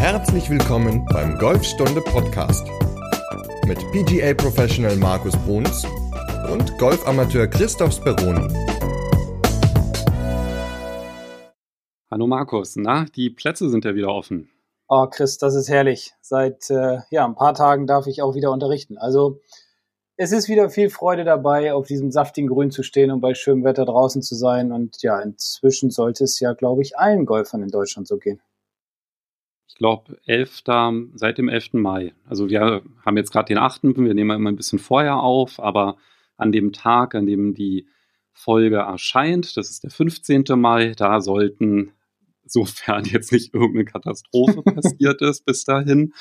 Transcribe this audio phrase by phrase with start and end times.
[0.00, 2.66] Herzlich willkommen beim Golfstunde Podcast
[3.66, 5.84] mit PGA Professional Markus Bruns
[6.50, 8.48] und Golfamateur Christoph Speroni.
[12.10, 14.48] Hallo Markus, na, die Plätze sind ja wieder offen.
[14.88, 16.14] Oh, Chris, das ist herrlich.
[16.22, 18.96] Seit äh, ja, ein paar Tagen darf ich auch wieder unterrichten.
[18.96, 19.42] Also
[20.16, 23.64] es ist wieder viel Freude dabei, auf diesem saftigen Grün zu stehen und bei schönem
[23.64, 24.72] Wetter draußen zu sein.
[24.72, 28.40] Und ja, inzwischen sollte es ja, glaube ich, allen Golfern in Deutschland so gehen.
[29.70, 30.18] Ich glaube,
[31.14, 31.74] seit dem 11.
[31.74, 32.12] Mai.
[32.28, 35.96] Also wir haben jetzt gerade den 8., wir nehmen immer ein bisschen vorher auf, aber
[36.36, 37.86] an dem Tag, an dem die
[38.32, 40.44] Folge erscheint, das ist der 15.
[40.56, 41.92] Mai, da sollten,
[42.44, 46.14] sofern jetzt nicht irgendeine Katastrophe passiert ist bis dahin,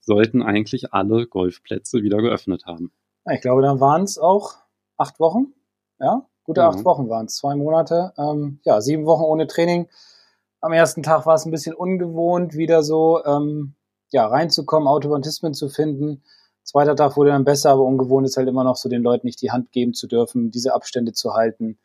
[0.00, 2.92] sollten eigentlich alle Golfplätze wieder geöffnet haben.
[3.30, 4.54] Ich glaube, dann waren es auch
[4.96, 5.52] acht Wochen.
[5.98, 6.66] Ja, gute mhm.
[6.68, 7.36] acht Wochen waren es.
[7.36, 8.14] Zwei Monate.
[8.16, 9.86] Ähm, ja, sieben Wochen ohne Training.
[10.60, 13.74] Am ersten Tag war es ein bisschen ungewohnt, wieder so ähm,
[14.10, 16.22] ja, reinzukommen, Automatismen zu finden.
[16.62, 19.40] Zweiter Tag wurde dann besser, aber ungewohnt ist halt immer noch so, den Leuten nicht
[19.40, 21.78] die Hand geben zu dürfen, diese Abstände zu halten,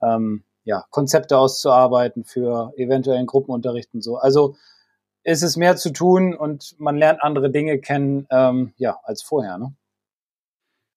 [0.00, 4.16] ähm, ja, Konzepte auszuarbeiten für eventuellen Gruppenunterricht und so.
[4.16, 4.54] Also
[5.24, 9.58] ist es mehr zu tun und man lernt andere Dinge kennen, ähm, ja, als vorher.
[9.58, 9.74] Ne?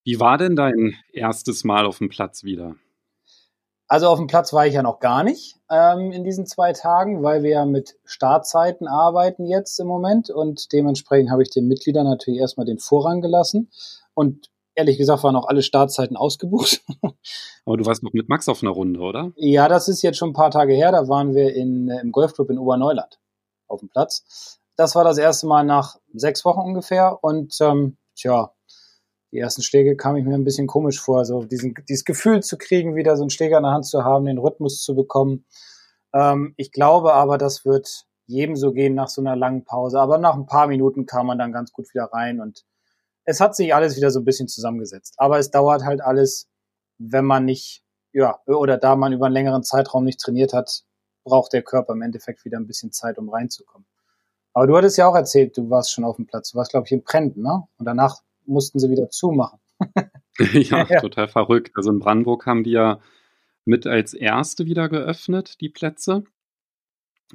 [0.06, 2.76] Wie war denn dein erstes Mal auf dem Platz wieder?
[3.94, 7.22] Also auf dem Platz war ich ja noch gar nicht ähm, in diesen zwei Tagen,
[7.22, 12.08] weil wir ja mit Startzeiten arbeiten jetzt im Moment und dementsprechend habe ich den Mitgliedern
[12.08, 13.70] natürlich erstmal den Vorrang gelassen
[14.16, 16.82] und ehrlich gesagt waren auch alle Startzeiten ausgebucht.
[17.66, 19.32] Aber du warst noch mit Max auf einer Runde, oder?
[19.36, 20.92] Ja, das ist jetzt schon ein paar Tage her.
[20.92, 23.20] Da waren wir in, im Golfclub in Oberneuland
[23.68, 24.58] auf dem Platz.
[24.76, 28.54] Das war das erste Mal nach sechs Wochen ungefähr und ähm, tja,
[29.34, 32.56] die ersten Schläge kam ich mir ein bisschen komisch vor, so diesen, dieses Gefühl zu
[32.56, 35.46] kriegen, wieder so einen Schläger in der Hand zu haben, den Rhythmus zu bekommen.
[36.14, 40.00] Ähm, ich glaube aber, das wird jedem so gehen nach so einer langen Pause.
[40.00, 42.64] Aber nach ein paar Minuten kam man dann ganz gut wieder rein und
[43.26, 45.16] es hat sich alles wieder so ein bisschen zusammengesetzt.
[45.18, 46.48] Aber es dauert halt alles,
[47.00, 50.84] wenn man nicht, ja, oder da man über einen längeren Zeitraum nicht trainiert hat,
[51.24, 53.88] braucht der Körper im Endeffekt wieder ein bisschen Zeit, um reinzukommen.
[54.54, 56.52] Aber du hattest ja auch erzählt, du warst schon auf dem Platz.
[56.52, 57.64] Du warst, glaube ich, in Prenten, ne?
[57.78, 59.60] Und danach mussten sie wieder zumachen.
[60.54, 61.72] ja, ja, total verrückt.
[61.76, 63.00] Also in Brandenburg haben die ja
[63.66, 66.24] mit als erste wieder geöffnet, die Plätze.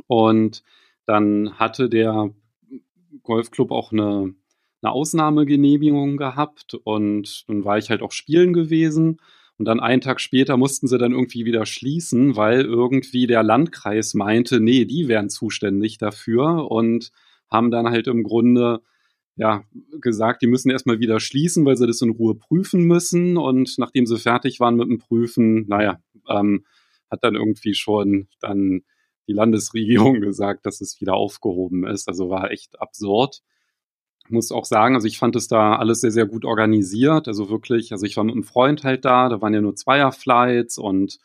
[0.07, 0.63] Und
[1.07, 2.31] dann hatte der
[3.23, 4.35] Golfclub auch eine,
[4.83, 9.21] eine Ausnahmegenehmigung gehabt und dann war ich halt auch spielen gewesen.
[9.59, 14.15] Und dann einen Tag später mussten sie dann irgendwie wieder schließen, weil irgendwie der Landkreis
[14.15, 17.11] meinte, nee, die wären zuständig dafür und
[17.51, 18.83] haben dann halt im Grunde
[19.39, 19.63] ja,
[20.01, 23.37] gesagt, die müssen erstmal wieder schließen, weil sie das in Ruhe prüfen müssen.
[23.37, 26.65] Und nachdem sie fertig waren mit dem Prüfen, naja, ähm,
[27.09, 28.83] hat dann irgendwie schon dann
[29.29, 32.09] die Landesregierung gesagt, dass es wieder aufgehoben ist.
[32.09, 33.43] Also war echt absurd.
[34.25, 37.29] Ich muss auch sagen, also ich fand es da alles sehr, sehr gut organisiert.
[37.29, 40.79] Also wirklich, also ich war mit einem Freund halt da, da waren ja nur Zweierflights
[40.79, 41.19] und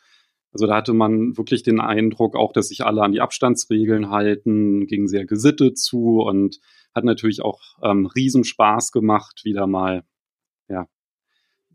[0.54, 4.86] also da hatte man wirklich den Eindruck auch, dass sich alle an die Abstandsregeln halten,
[4.86, 6.60] ging sehr gesittet zu und
[6.94, 10.04] hat natürlich auch ähm, Riesenspaß gemacht, wieder mal,
[10.68, 10.86] ja,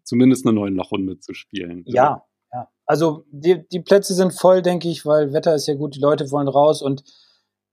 [0.03, 1.83] zumindest eine neuen Lochrunde zu spielen.
[1.87, 2.23] Ja,
[2.53, 2.69] ja.
[2.85, 6.31] Also die, die Plätze sind voll, denke ich, weil Wetter ist ja gut, die Leute
[6.31, 7.03] wollen raus und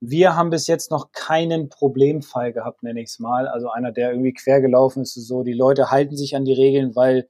[0.01, 3.47] wir haben bis jetzt noch keinen Problemfall gehabt, nenne ich es mal.
[3.47, 5.45] Also einer, der irgendwie quer gelaufen ist, so.
[5.45, 7.29] Die Leute halten sich an die Regeln, weil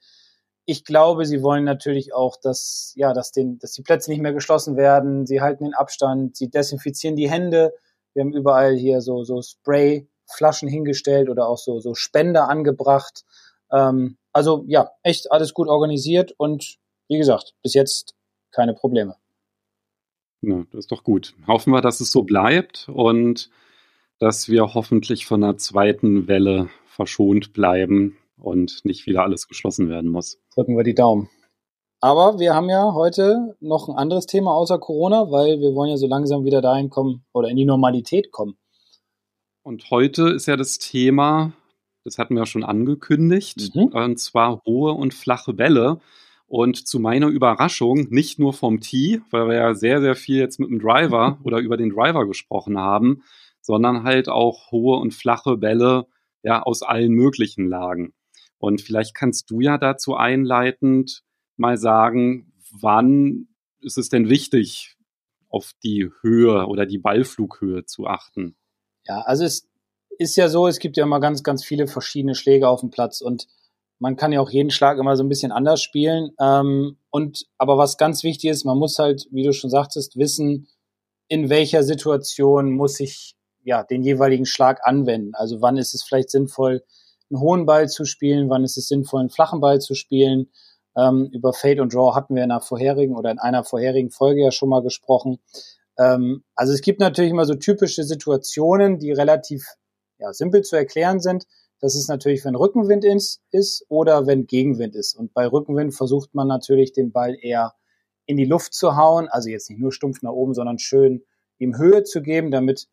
[0.66, 4.32] ich glaube, sie wollen natürlich auch, dass, ja, dass, den, dass die Plätze nicht mehr
[4.32, 5.24] geschlossen werden.
[5.24, 7.72] Sie halten den Abstand, sie desinfizieren die Hände.
[8.12, 13.24] Wir haben überall hier so, so Sprayflaschen hingestellt oder auch so, so Spender angebracht.
[13.70, 16.78] Ähm, also ja, echt alles gut organisiert und
[17.08, 18.16] wie gesagt, bis jetzt
[18.50, 19.14] keine Probleme.
[20.42, 21.36] Ja, das ist doch gut.
[21.46, 23.50] Hoffen wir, dass es so bleibt und
[24.18, 30.10] dass wir hoffentlich von einer zweiten Welle verschont bleiben und nicht wieder alles geschlossen werden
[30.10, 30.38] muss.
[30.54, 31.28] Drücken wir die Daumen.
[32.00, 35.96] Aber wir haben ja heute noch ein anderes Thema außer Corona, weil wir wollen ja
[35.96, 38.58] so langsam wieder dahin kommen oder in die Normalität kommen.
[39.62, 41.52] Und heute ist ja das Thema,
[42.04, 43.86] das hatten wir ja schon angekündigt, mhm.
[43.86, 45.98] und zwar hohe und flache Bälle.
[46.46, 50.60] Und zu meiner Überraschung nicht nur vom Tee, weil wir ja sehr, sehr viel jetzt
[50.60, 53.24] mit dem Driver oder über den Driver gesprochen haben,
[53.60, 56.06] sondern halt auch hohe und flache Bälle
[56.44, 58.12] ja aus allen möglichen Lagen.
[58.58, 61.22] Und vielleicht kannst du ja dazu einleitend
[61.56, 63.48] mal sagen, wann
[63.80, 64.96] ist es denn wichtig,
[65.48, 68.56] auf die Höhe oder die Ballflughöhe zu achten?
[69.06, 69.68] Ja, also es
[70.18, 73.20] ist ja so, es gibt ja immer ganz, ganz viele verschiedene Schläge auf dem Platz
[73.20, 73.46] und
[73.98, 76.30] man kann ja auch jeden Schlag immer so ein bisschen anders spielen.
[76.38, 80.68] Ähm, und aber was ganz wichtig ist, man muss halt, wie du schon sagtest, wissen,
[81.28, 83.36] in welcher Situation muss ich
[83.66, 85.34] ja, den jeweiligen Schlag anwenden.
[85.34, 86.84] Also wann ist es vielleicht sinnvoll,
[87.30, 90.50] einen hohen Ball zu spielen, wann ist es sinnvoll, einen flachen Ball zu spielen.
[90.96, 94.42] Ähm, über Fade und Draw hatten wir in einer vorherigen oder in einer vorherigen Folge
[94.42, 95.38] ja schon mal gesprochen.
[95.98, 99.66] Ähm, also es gibt natürlich immer so typische Situationen, die relativ
[100.18, 101.44] ja, simpel zu erklären sind.
[101.80, 105.14] Das ist natürlich, wenn Rückenwind ist, ist oder wenn Gegenwind ist.
[105.14, 107.74] Und bei Rückenwind versucht man natürlich den Ball eher
[108.24, 111.22] in die Luft zu hauen, also jetzt nicht nur stumpf nach oben, sondern schön
[111.58, 112.88] ihm Höhe zu geben, damit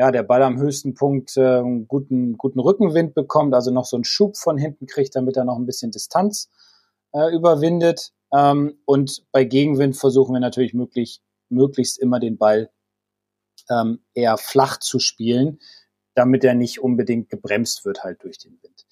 [0.00, 3.98] ja, der Ball am höchsten Punkt äh, einen guten, guten Rückenwind bekommt, also noch so
[3.98, 6.48] einen Schub von hinten kriegt, damit er noch ein bisschen Distanz
[7.12, 8.14] äh, überwindet.
[8.32, 11.20] Ähm, und bei Gegenwind versuchen wir natürlich möglich,
[11.50, 12.70] möglichst immer den Ball
[13.68, 15.60] ähm, eher flach zu spielen,
[16.14, 18.86] damit er nicht unbedingt gebremst wird halt durch den Wind.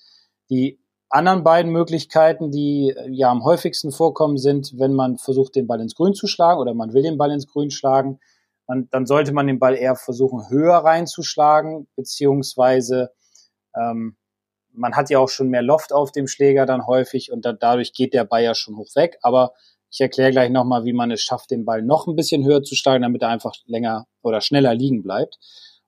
[0.51, 0.79] Die
[1.09, 5.81] anderen beiden Möglichkeiten, die äh, ja am häufigsten vorkommen, sind, wenn man versucht, den Ball
[5.81, 8.21] ins Grün zu schlagen oder man will den Ball ins Grün schlagen,
[8.69, 13.11] man, dann sollte man den Ball eher versuchen, höher reinzuschlagen, beziehungsweise
[13.75, 14.17] ähm,
[14.73, 17.93] man hat ja auch schon mehr Loft auf dem Schläger dann häufig und da, dadurch
[17.93, 19.19] geht der Ball ja schon hoch weg.
[19.23, 19.55] Aber
[19.91, 22.75] ich erkläre gleich nochmal, wie man es schafft, den Ball noch ein bisschen höher zu
[22.75, 25.39] schlagen, damit er einfach länger oder schneller liegen bleibt.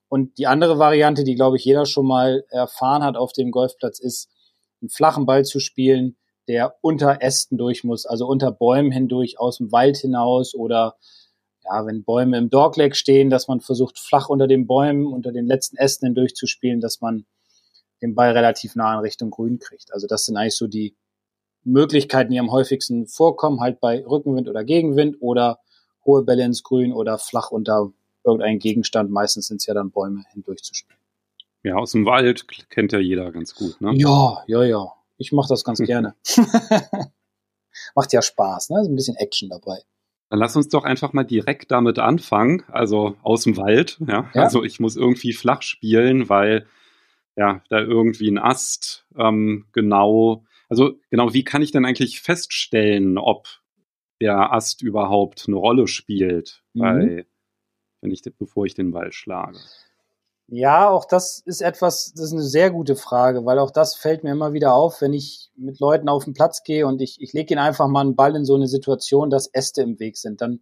[0.09, 3.99] Und die andere Variante, die, glaube ich, jeder schon mal erfahren hat auf dem Golfplatz,
[3.99, 4.29] ist,
[4.81, 6.17] einen flachen Ball zu spielen,
[6.47, 10.95] der unter Ästen durch muss, also unter Bäumen hindurch, aus dem Wald hinaus oder
[11.63, 15.45] ja, wenn Bäume im Dogleg stehen, dass man versucht, flach unter den Bäumen, unter den
[15.45, 17.25] letzten Ästen hindurch zu spielen, dass man
[18.01, 19.93] den Ball relativ nah in Richtung Grün kriegt.
[19.93, 20.95] Also das sind eigentlich so die
[21.63, 25.59] Möglichkeiten, die am häufigsten vorkommen, halt bei Rückenwind oder Gegenwind oder
[26.05, 27.91] hohe Bälle ins Grün oder flach unter
[28.23, 29.11] irgendeinen Gegenstand.
[29.11, 30.97] Meistens sind es ja dann Bäume hindurch zu spielen.
[31.63, 33.91] Ja, aus dem Wald kennt ja jeder ganz gut, ne?
[33.95, 34.93] Ja, ja, ja.
[35.17, 36.15] Ich mache das ganz gerne.
[37.95, 38.81] Macht ja Spaß, ne?
[38.81, 39.83] Ist ein bisschen Action dabei.
[40.31, 43.97] Dann lass uns doch einfach mal direkt damit anfangen, also aus dem Wald.
[44.07, 44.31] Ja?
[44.33, 44.43] ja.
[44.43, 46.65] Also ich muss irgendwie flach spielen, weil
[47.35, 53.17] ja da irgendwie ein Ast ähm, genau, also genau, wie kann ich denn eigentlich feststellen,
[53.17, 53.45] ob
[54.21, 56.79] der Ast überhaupt eine Rolle spielt, mhm.
[56.79, 57.25] bei,
[57.99, 59.59] wenn ich, bevor ich den Ball schlage?
[60.53, 64.25] Ja, auch das ist etwas, das ist eine sehr gute Frage, weil auch das fällt
[64.25, 67.31] mir immer wieder auf, wenn ich mit Leuten auf den Platz gehe und ich, ich
[67.31, 70.41] lege ihnen einfach mal einen Ball in so eine Situation, dass Äste im Weg sind.
[70.41, 70.61] Dann,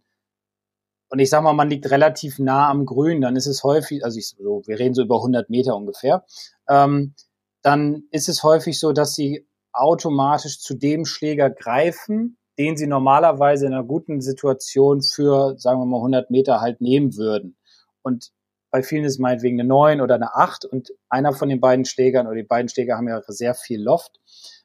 [1.08, 4.16] und ich sag mal, man liegt relativ nah am Grün, dann ist es häufig, also
[4.16, 6.24] ich, so, wir reden so über 100 Meter ungefähr,
[6.68, 7.16] ähm,
[7.62, 13.66] dann ist es häufig so, dass sie automatisch zu dem Schläger greifen, den sie normalerweise
[13.66, 17.56] in einer guten Situation für, sagen wir mal, 100 Meter halt nehmen würden.
[18.02, 18.30] Und
[18.70, 21.84] bei vielen ist es meinetwegen eine 9 oder eine 8 und einer von den beiden
[21.84, 24.20] Schlägern oder die beiden Schläger haben ja sehr viel Loft,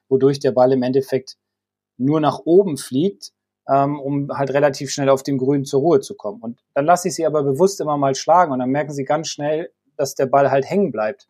[0.08, 1.36] wodurch der Ball im Endeffekt
[1.96, 3.32] nur nach oben fliegt,
[3.68, 6.40] ähm, um halt relativ schnell auf dem Grün zur Ruhe zu kommen.
[6.40, 9.28] Und dann lasse ich sie aber bewusst immer mal schlagen und dann merken sie ganz
[9.28, 11.28] schnell, dass der Ball halt hängen bleibt.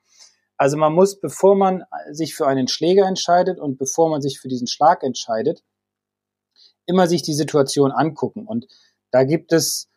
[0.58, 4.48] Also man muss, bevor man sich für einen Schläger entscheidet und bevor man sich für
[4.48, 5.62] diesen Schlag entscheidet,
[6.86, 8.46] immer sich die Situation angucken.
[8.46, 8.66] Und
[9.10, 9.88] da gibt es,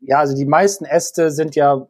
[0.00, 1.88] ja, also die meisten Äste sind ja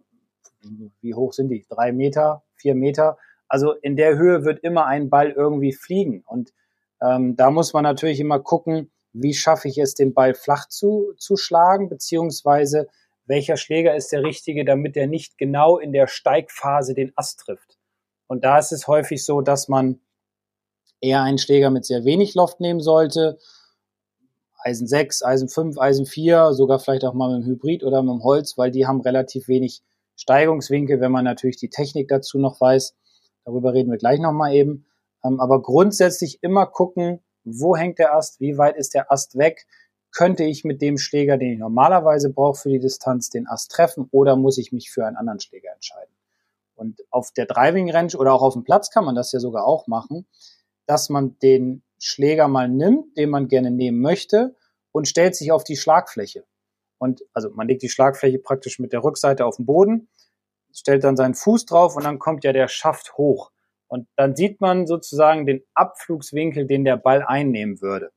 [1.00, 1.66] wie hoch sind die?
[1.68, 3.18] Drei Meter, vier Meter.
[3.48, 6.22] Also in der Höhe wird immer ein Ball irgendwie fliegen.
[6.26, 6.52] Und
[7.02, 11.12] ähm, da muss man natürlich immer gucken, wie schaffe ich es, den Ball flach zu,
[11.16, 12.88] zu schlagen, beziehungsweise
[13.26, 17.78] welcher Schläger ist der richtige, damit er nicht genau in der Steigphase den Ast trifft.
[18.26, 20.00] Und da ist es häufig so, dass man
[21.00, 23.38] eher einen Schläger mit sehr wenig Loft nehmen sollte.
[24.58, 28.12] Eisen 6, Eisen 5, Eisen 4, sogar vielleicht auch mal mit dem Hybrid oder mit
[28.12, 29.82] dem Holz, weil die haben relativ wenig
[30.18, 32.96] Steigungswinkel, wenn man natürlich die Technik dazu noch weiß.
[33.44, 34.86] Darüber reden wir gleich nochmal eben.
[35.24, 39.66] Ähm, aber grundsätzlich immer gucken, wo hängt der Ast, wie weit ist der Ast weg?
[40.10, 44.08] Könnte ich mit dem Schläger, den ich normalerweise brauche für die Distanz, den Ast treffen
[44.10, 46.14] oder muss ich mich für einen anderen Schläger entscheiden?
[46.74, 49.66] Und auf der Driving Range oder auch auf dem Platz kann man das ja sogar
[49.66, 50.26] auch machen,
[50.86, 54.54] dass man den Schläger mal nimmt, den man gerne nehmen möchte
[54.92, 56.44] und stellt sich auf die Schlagfläche.
[56.98, 60.08] Und also man legt die Schlagfläche praktisch mit der Rückseite auf den Boden,
[60.72, 63.50] stellt dann seinen Fuß drauf und dann kommt ja der Schaft hoch.
[63.86, 68.10] Und dann sieht man sozusagen den Abflugswinkel, den der Ball einnehmen würde.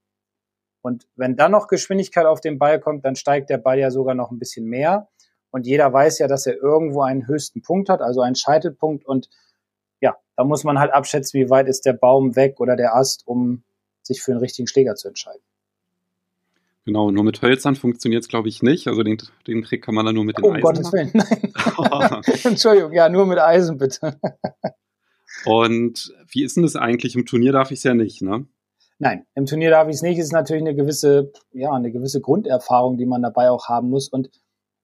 [0.81, 4.15] Und wenn dann noch Geschwindigkeit auf den Ball kommt, dann steigt der Ball ja sogar
[4.15, 5.09] noch ein bisschen mehr.
[5.51, 9.05] Und jeder weiß ja, dass er irgendwo einen höchsten Punkt hat, also einen Scheitelpunkt.
[9.05, 9.29] Und
[10.01, 13.27] ja, da muss man halt abschätzen, wie weit ist der Baum weg oder der Ast,
[13.27, 13.63] um
[14.01, 15.43] sich für den richtigen Schläger zu entscheiden.
[16.91, 18.89] Genau, nur mit Hölzern funktioniert es, glaube ich, nicht.
[18.89, 19.17] Also den,
[19.47, 20.61] den Trick kann man dann nur mit den oh, Eisen.
[20.61, 22.21] Oh Gottes Willen, nein.
[22.43, 24.19] Entschuldigung, ja, nur mit Eisen bitte.
[25.45, 27.15] Und wie ist denn das eigentlich?
[27.15, 28.45] Im Turnier darf ich es ja nicht, ne?
[28.99, 30.19] Nein, im Turnier darf ich es nicht.
[30.19, 34.09] Es ist natürlich eine gewisse, ja, eine gewisse Grunderfahrung, die man dabei auch haben muss.
[34.09, 34.29] Und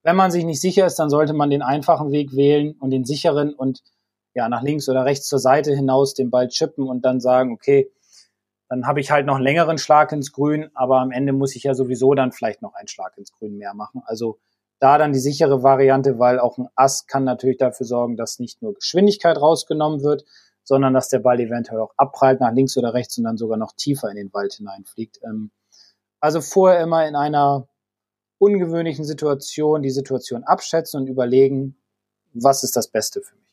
[0.03, 3.03] wenn man sich nicht sicher ist, dann sollte man den einfachen Weg wählen und den
[3.03, 3.83] sicheren und
[4.33, 7.91] ja, nach links oder rechts zur Seite hinaus den Ball chippen und dann sagen, okay,
[8.69, 11.63] dann habe ich halt noch einen längeren Schlag ins Grün, aber am Ende muss ich
[11.63, 14.01] ja sowieso dann vielleicht noch einen Schlag ins Grün mehr machen.
[14.05, 14.39] Also
[14.79, 18.61] da dann die sichere Variante, weil auch ein Ass kann natürlich dafür sorgen, dass nicht
[18.61, 20.25] nur Geschwindigkeit rausgenommen wird,
[20.63, 23.71] sondern dass der Ball eventuell auch abprallt nach links oder rechts und dann sogar noch
[23.71, 25.19] tiefer in den Wald hineinfliegt.
[25.23, 25.51] Ähm,
[26.19, 27.67] also vorher immer in einer
[28.37, 31.77] ungewöhnlichen Situation die Situation abschätzen und überlegen,
[32.33, 33.46] was ist das Beste für mich.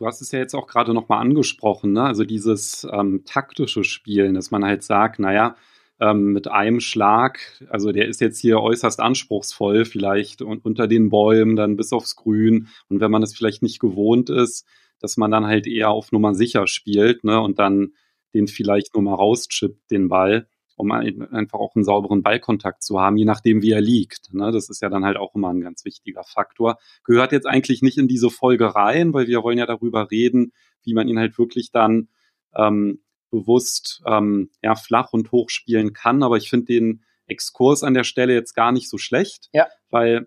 [0.00, 2.04] Du hast es ja jetzt auch gerade nochmal angesprochen, ne?
[2.04, 5.56] also dieses ähm, taktische Spielen, dass man halt sagt, naja,
[6.00, 11.10] ähm, mit einem Schlag, also der ist jetzt hier äußerst anspruchsvoll, vielleicht un unter den
[11.10, 12.68] Bäumen, dann bis aufs Grün.
[12.88, 14.66] Und wenn man es vielleicht nicht gewohnt ist,
[15.00, 17.38] dass man dann halt eher auf Nummer sicher spielt ne?
[17.38, 17.92] und dann
[18.32, 20.48] den vielleicht nur mal rauschippt, den Ball
[20.80, 24.32] um einfach auch einen sauberen Ballkontakt zu haben, je nachdem, wie er liegt.
[24.32, 24.50] Ne?
[24.50, 26.78] Das ist ja dann halt auch immer ein ganz wichtiger Faktor.
[27.04, 30.94] Gehört jetzt eigentlich nicht in diese Folge rein, weil wir wollen ja darüber reden, wie
[30.94, 32.08] man ihn halt wirklich dann
[32.56, 36.22] ähm, bewusst ähm, ja, flach und hoch spielen kann.
[36.22, 39.66] Aber ich finde den Exkurs an der Stelle jetzt gar nicht so schlecht, ja.
[39.88, 40.26] weil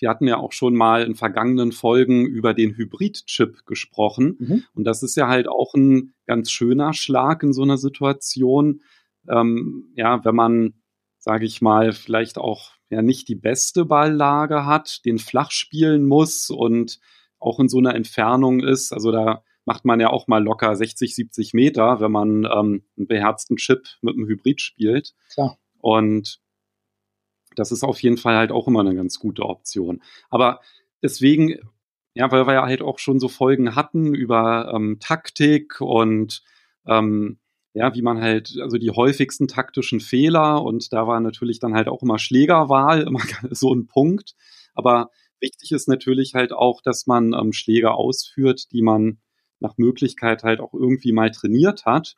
[0.00, 4.36] wir hatten ja auch schon mal in vergangenen Folgen über den Hybrid-Chip gesprochen.
[4.38, 4.64] Mhm.
[4.74, 8.82] Und das ist ja halt auch ein ganz schöner Schlag in so einer Situation,
[9.30, 10.74] ähm, ja, wenn man,
[11.18, 16.50] sage ich mal, vielleicht auch ja nicht die beste Balllage hat, den flach spielen muss
[16.50, 17.00] und
[17.38, 21.14] auch in so einer Entfernung ist, also da macht man ja auch mal locker 60,
[21.14, 25.14] 70 Meter, wenn man ähm, einen beherzten Chip mit einem Hybrid spielt.
[25.30, 25.58] Klar.
[25.78, 26.40] Und
[27.54, 30.02] das ist auf jeden Fall halt auch immer eine ganz gute Option.
[30.30, 30.60] Aber
[31.02, 31.58] deswegen,
[32.14, 36.42] ja, weil wir ja halt auch schon so Folgen hatten über ähm, Taktik und
[36.86, 37.38] ähm,
[37.78, 41.86] ja, wie man halt, also die häufigsten taktischen Fehler und da war natürlich dann halt
[41.86, 43.20] auch immer Schlägerwahl, immer
[43.52, 44.34] so ein Punkt.
[44.74, 49.18] Aber wichtig ist natürlich halt auch, dass man ähm, Schläger ausführt, die man
[49.60, 52.16] nach Möglichkeit halt auch irgendwie mal trainiert hat.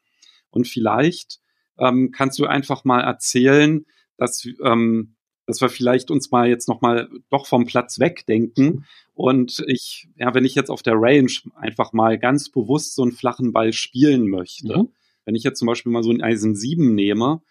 [0.48, 1.40] Und vielleicht
[1.78, 3.84] ähm, kannst du einfach mal erzählen,
[4.16, 5.14] dass, ähm,
[5.44, 8.86] dass wir vielleicht uns mal jetzt nochmal doch vom Platz wegdenken.
[9.12, 13.12] Und ich, ja, wenn ich jetzt auf der Range einfach mal ganz bewusst so einen
[13.12, 14.88] flachen Ball spielen möchte, mhm
[15.24, 17.42] wenn ich jetzt zum Beispiel mal so ein Eisen 7 nehme,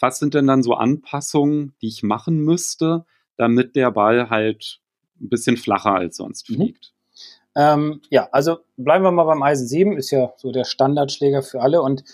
[0.00, 3.04] was sind denn dann so Anpassungen, die ich machen müsste,
[3.36, 4.80] damit der Ball halt
[5.20, 6.54] ein bisschen flacher als sonst mhm.
[6.54, 6.92] fliegt?
[7.56, 11.60] Ähm, ja, also bleiben wir mal beim Eisen 7, ist ja so der Standardschläger für
[11.60, 11.82] alle.
[11.82, 12.04] Und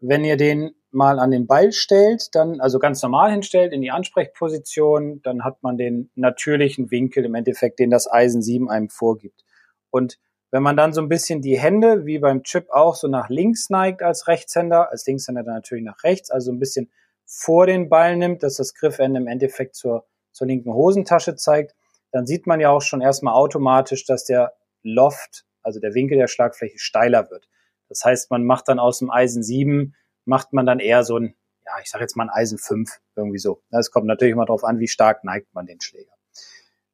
[0.00, 3.90] wenn ihr den mal an den Ball stellt, dann, also ganz normal hinstellt in die
[3.90, 9.44] Ansprechposition, dann hat man den natürlichen Winkel im Endeffekt, den das Eisen 7 einem vorgibt.
[9.90, 10.18] Und
[10.50, 13.68] wenn man dann so ein bisschen die Hände, wie beim Chip auch, so nach links
[13.70, 16.90] neigt als Rechtshänder, als Linkshänder dann natürlich nach rechts, also ein bisschen
[17.24, 21.74] vor den Ball nimmt, dass das Griffende im Endeffekt zur, zur linken Hosentasche zeigt,
[22.12, 26.28] dann sieht man ja auch schon erstmal automatisch, dass der Loft, also der Winkel der
[26.28, 27.48] Schlagfläche steiler wird.
[27.88, 31.34] Das heißt, man macht dann aus dem Eisen 7, macht man dann eher so ein,
[31.64, 33.62] ja, ich sage jetzt mal ein Eisen 5, irgendwie so.
[33.70, 36.15] Es kommt natürlich immer darauf an, wie stark neigt man den Schläger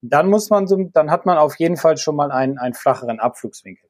[0.03, 3.21] dann muss man so, dann hat man auf jeden Fall schon mal einen, einen flacheren
[3.21, 3.89] Abflugswinkel.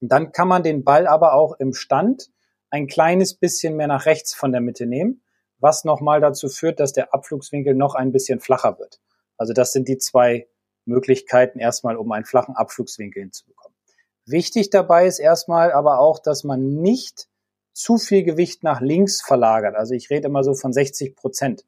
[0.00, 2.30] Dann kann man den Ball aber auch im Stand
[2.70, 5.22] ein kleines bisschen mehr nach rechts von der Mitte nehmen,
[5.58, 8.98] was nochmal dazu führt, dass der Abflugswinkel noch ein bisschen flacher wird.
[9.36, 10.48] Also das sind die zwei
[10.86, 13.76] Möglichkeiten erstmal, um einen flachen Abflugswinkel hinzubekommen.
[14.24, 17.28] Wichtig dabei ist erstmal aber auch, dass man nicht
[17.72, 19.76] zu viel Gewicht nach links verlagert.
[19.76, 21.64] Also ich rede immer so von 60 Prozent.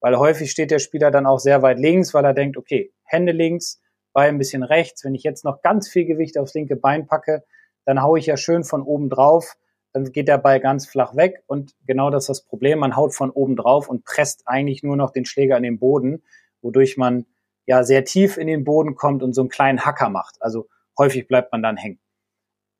[0.00, 3.32] Weil häufig steht der Spieler dann auch sehr weit links, weil er denkt, okay, Hände
[3.32, 3.80] links,
[4.12, 5.04] Bein ein bisschen rechts.
[5.04, 7.44] Wenn ich jetzt noch ganz viel Gewicht aufs linke Bein packe,
[7.84, 9.54] dann haue ich ja schön von oben drauf.
[9.92, 11.42] Dann geht der Ball ganz flach weg.
[11.46, 12.80] Und genau das ist das Problem.
[12.80, 16.22] Man haut von oben drauf und presst eigentlich nur noch den Schläger in den Boden,
[16.62, 17.26] wodurch man
[17.66, 20.36] ja sehr tief in den Boden kommt und so einen kleinen Hacker macht.
[20.40, 22.00] Also häufig bleibt man dann hängen.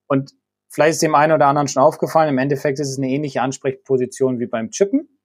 [0.06, 0.32] Und
[0.68, 4.40] vielleicht ist dem einen oder anderen schon aufgefallen, im Endeffekt ist es eine ähnliche Ansprechposition
[4.40, 5.17] wie beim Chippen.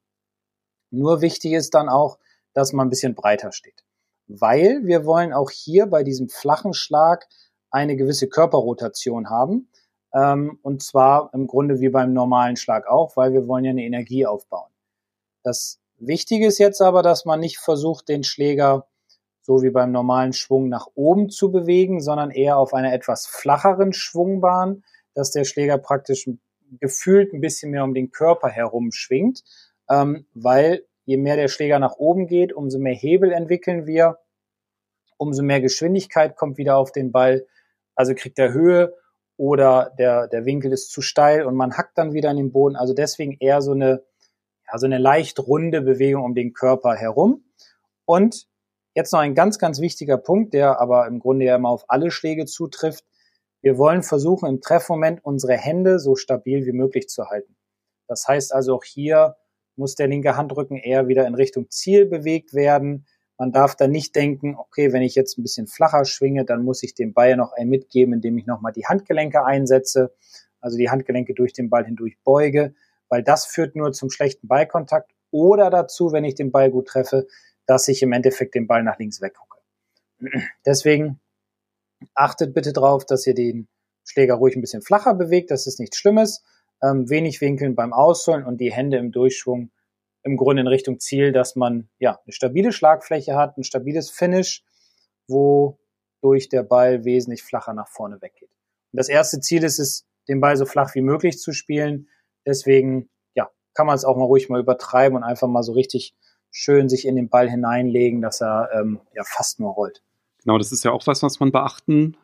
[0.94, 2.20] Nur wichtig ist dann auch,
[2.54, 3.84] dass man ein bisschen breiter steht.
[4.28, 7.28] Weil wir wollen auch hier bei diesem flachen Schlag
[7.72, 9.70] eine gewisse Körperrotation haben.
[10.14, 13.84] Ähm, und zwar im Grunde wie beim normalen Schlag auch, weil wir wollen ja eine
[13.84, 14.72] Energie aufbauen.
[15.42, 18.88] Das Wichtige ist jetzt aber, dass man nicht versucht, den Schläger
[19.42, 23.94] so wie beim normalen Schwung nach oben zu bewegen, sondern eher auf einer etwas flacheren
[23.94, 24.84] Schwungbahn,
[25.16, 26.30] dass der Schläger praktisch
[26.80, 29.44] gefühlt ein bisschen mehr um den Körper herum schwingt
[30.02, 34.20] ähm, weil je mehr der Schläger nach oben geht, umso mehr Hebel entwickeln wir,
[35.18, 37.46] umso mehr Geschwindigkeit kommt wieder auf den Ball,
[37.96, 38.94] also kriegt er Höhe
[39.38, 42.76] oder der, der Winkel ist zu steil und man hackt dann wieder an den Boden.
[42.76, 44.04] Also deswegen eher so eine,
[44.72, 47.44] ja, so eine leicht runde Bewegung um den Körper herum.
[48.06, 48.48] Und
[48.96, 52.12] Jetzt noch ein ganz, ganz wichtiger Punkt, der aber im Grunde ja immer auf alle
[52.12, 53.04] Schläge zutrifft.
[53.62, 57.56] Wir wollen versuchen, im Treffmoment unsere Hände so stabil wie möglich zu halten.
[58.08, 59.36] Das heißt also auch hier
[59.76, 63.06] muss der linke Handrücken eher wieder in Richtung Ziel bewegt werden.
[63.38, 66.84] Man darf da nicht denken, okay, wenn ich jetzt ein bisschen flacher schwinge, dann muss
[66.84, 70.14] ich dem Ball ja noch ein mitgeben, indem ich nochmal die Handgelenke einsetze,
[70.62, 72.76] also die Handgelenke durch den Ball hindurch beuge,
[73.10, 77.28] weil das führt nur zum schlechten Ballkontakt oder dazu, wenn ich den Ball gut treffe,
[77.66, 79.58] dass ich im Endeffekt den Ball nach links weggucke.
[80.66, 81.20] Deswegen
[82.14, 83.68] achtet bitte darauf, dass ihr den
[84.06, 86.44] Schläger ruhig ein bisschen flacher bewegt, das ist nichts Schlimmes.
[86.84, 89.72] Ähm, wenig Winkeln beim Ausholen und die Hände im Durchschwung
[90.24, 94.64] im Grunde in Richtung Ziel, dass man ja eine stabile Schlagfläche hat, ein stabiles Finish,
[95.28, 95.80] wo
[96.22, 98.50] durch der Ball wesentlich flacher nach vorne weggeht.
[98.50, 102.08] Und das erste Ziel ist es, den Ball so flach wie möglich zu spielen.
[102.46, 106.16] Deswegen ja, kann man es auch mal ruhig mal übertreiben und einfach mal so richtig
[106.50, 110.02] schön sich in den Ball hineinlegen, dass er ähm, ja fast nur rollt.
[110.44, 112.16] Genau, das ist ja auch was, was man beachten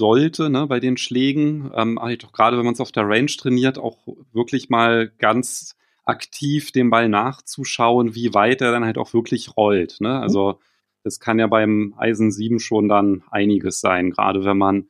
[0.00, 1.70] sollte ne, bei den Schlägen.
[1.74, 3.98] Ähm, halt auch gerade wenn man es auf der Range trainiert, auch
[4.32, 5.76] wirklich mal ganz
[6.06, 10.00] aktiv dem Ball nachzuschauen, wie weit er dann halt auch wirklich rollt.
[10.00, 10.18] Ne?
[10.18, 10.58] Also
[11.04, 14.88] das kann ja beim Eisen 7 schon dann einiges sein, gerade wenn man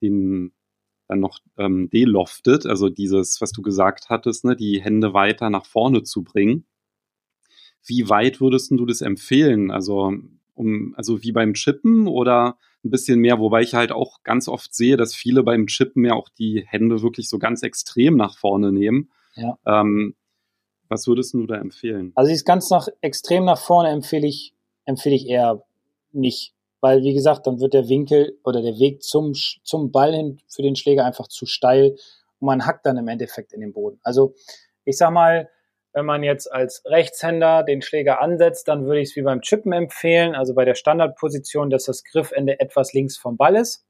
[0.00, 0.52] den
[1.08, 5.66] dann noch ähm, deloftet, also dieses, was du gesagt hattest, ne, die Hände weiter nach
[5.66, 6.64] vorne zu bringen.
[7.84, 9.70] Wie weit würdest du das empfehlen?
[9.70, 10.14] Also,
[10.54, 14.74] um, also wie beim Chippen oder ein bisschen mehr, wobei ich halt auch ganz oft
[14.74, 18.72] sehe, dass viele beim Chippen ja auch die Hände wirklich so ganz extrem nach vorne
[18.72, 19.10] nehmen.
[19.34, 19.58] Ja.
[19.66, 20.14] Ähm,
[20.88, 22.12] was würdest du da empfehlen?
[22.14, 25.64] Also ist ganz nach extrem nach vorne empfehle ich, empfehle ich eher
[26.12, 26.54] nicht.
[26.80, 30.62] Weil, wie gesagt, dann wird der Winkel oder der Weg zum, zum Ball hin für
[30.62, 31.96] den Schläger einfach zu steil
[32.40, 33.98] und man hackt dann im Endeffekt in den Boden.
[34.02, 34.34] Also
[34.84, 35.48] ich sag mal,
[35.94, 39.72] wenn man jetzt als Rechtshänder den Schläger ansetzt, dann würde ich es wie beim Chippen
[39.72, 43.86] empfehlen, also bei der Standardposition, dass das Griffende etwas links vom Ball ist.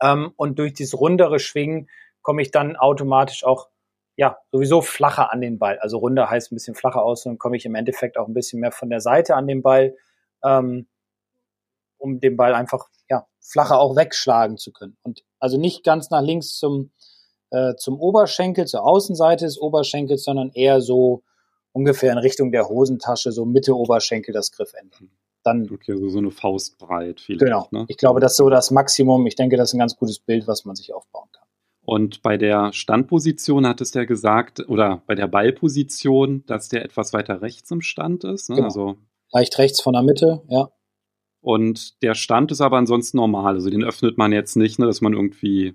[0.00, 1.90] Ähm, und durch dieses rundere Schwingen
[2.22, 3.68] komme ich dann automatisch auch
[4.16, 5.78] ja, sowieso flacher an den Ball.
[5.80, 8.60] Also runder heißt ein bisschen flacher aus und komme ich im Endeffekt auch ein bisschen
[8.60, 9.96] mehr von der Seite an den Ball,
[10.44, 10.86] ähm,
[11.98, 14.96] um den Ball einfach ja, flacher auch wegschlagen zu können.
[15.02, 16.92] Und also nicht ganz nach links zum
[17.50, 21.22] äh, zum Oberschenkel, zur Außenseite des Oberschenkels, sondern eher so
[21.72, 24.96] ungefähr in Richtung der Hosentasche, so Mitte Oberschenkel das Griffende.
[25.42, 27.44] Dann, okay, also so eine Faustbreit vielleicht.
[27.44, 27.66] Genau.
[27.70, 27.86] Ne?
[27.88, 29.26] Ich glaube, das ist so das Maximum.
[29.26, 31.46] Ich denke, das ist ein ganz gutes Bild, was man sich aufbauen kann.
[31.84, 37.12] Und bei der Standposition hattest du ja gesagt, oder bei der Ballposition, dass der etwas
[37.14, 38.50] weiter rechts im Stand ist.
[38.50, 38.56] Ne?
[38.56, 38.66] Genau.
[38.68, 38.96] Also,
[39.32, 40.70] Leicht rechts von der Mitte, ja.
[41.40, 43.54] Und der Stand ist aber ansonsten normal.
[43.54, 45.74] Also den öffnet man jetzt nicht, ne, dass man irgendwie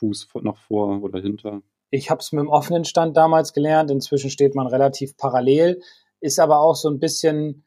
[0.00, 1.62] Fuß noch vor oder hinter?
[1.90, 3.90] Ich habe es mit dem offenen Stand damals gelernt.
[3.90, 5.80] Inzwischen steht man relativ parallel.
[6.20, 7.64] Ist aber auch so ein bisschen,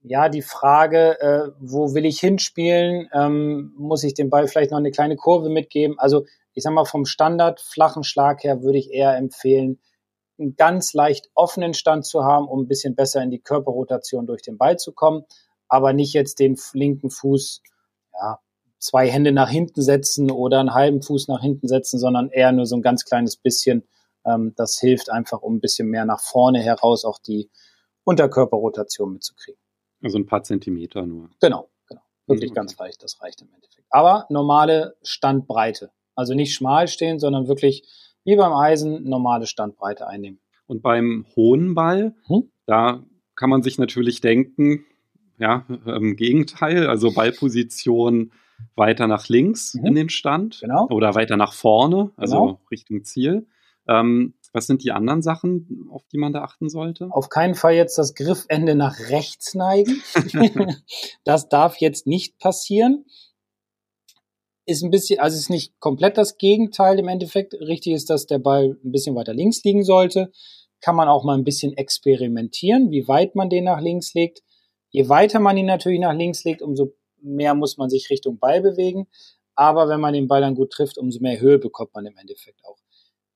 [0.00, 3.08] ja, die Frage, äh, wo will ich hinspielen?
[3.12, 5.98] Ähm, muss ich dem Ball vielleicht noch eine kleine Kurve mitgeben?
[5.98, 9.80] Also ich sag mal, vom Standard flachen Schlag her würde ich eher empfehlen,
[10.38, 14.42] einen ganz leicht offenen Stand zu haben, um ein bisschen besser in die Körperrotation durch
[14.42, 15.24] den Ball zu kommen,
[15.68, 17.62] aber nicht jetzt den linken Fuß
[18.14, 18.38] ja,
[18.78, 22.66] zwei Hände nach hinten setzen oder einen halben Fuß nach hinten setzen, sondern eher nur
[22.66, 23.84] so ein ganz kleines bisschen.
[24.24, 27.50] Ähm, das hilft einfach, um ein bisschen mehr nach vorne heraus auch die
[28.04, 29.60] Unterkörperrotation mitzukriegen.
[30.02, 31.30] Also ein paar Zentimeter nur.
[31.40, 32.02] Genau, genau.
[32.26, 32.60] Wirklich mhm, okay.
[32.60, 33.86] ganz leicht, das reicht im Endeffekt.
[33.90, 35.90] Aber normale Standbreite.
[36.14, 37.84] Also nicht schmal stehen, sondern wirklich
[38.24, 40.40] wie beim Eisen normale Standbreite einnehmen.
[40.66, 42.50] Und beim hohen Ball, hm?
[42.66, 43.02] da
[43.34, 44.84] kann man sich natürlich denken,
[45.38, 48.32] ja, im Gegenteil, also Ballposition
[48.76, 49.86] weiter nach links mhm.
[49.86, 50.88] in den Stand genau.
[50.90, 52.60] oder weiter nach vorne, also genau.
[52.70, 53.46] Richtung Ziel.
[53.88, 57.08] Ähm, was sind die anderen Sachen, auf die man da achten sollte?
[57.10, 60.02] Auf keinen Fall jetzt das Griffende nach rechts neigen.
[61.24, 63.04] das darf jetzt nicht passieren.
[64.64, 67.54] Ist ein bisschen, also ist nicht komplett das Gegenteil im Endeffekt.
[67.54, 70.30] Richtig ist, dass der Ball ein bisschen weiter links liegen sollte.
[70.80, 74.42] Kann man auch mal ein bisschen experimentieren, wie weit man den nach links legt.
[74.90, 78.60] Je weiter man ihn natürlich nach links legt, umso mehr muss man sich Richtung Ball
[78.60, 79.08] bewegen.
[79.54, 82.64] Aber wenn man den Ball dann gut trifft, umso mehr Höhe bekommt man im Endeffekt
[82.64, 82.78] auch.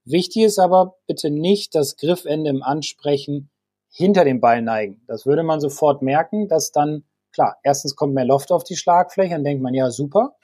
[0.04, 3.50] Wichtig ist aber bitte nicht das Griffende im Ansprechen
[3.88, 5.02] hinter dem Ball neigen.
[5.06, 9.34] Das würde man sofort merken, dass dann, klar, erstens kommt mehr Loft auf die Schlagfläche,
[9.34, 10.36] dann denkt man, ja, super.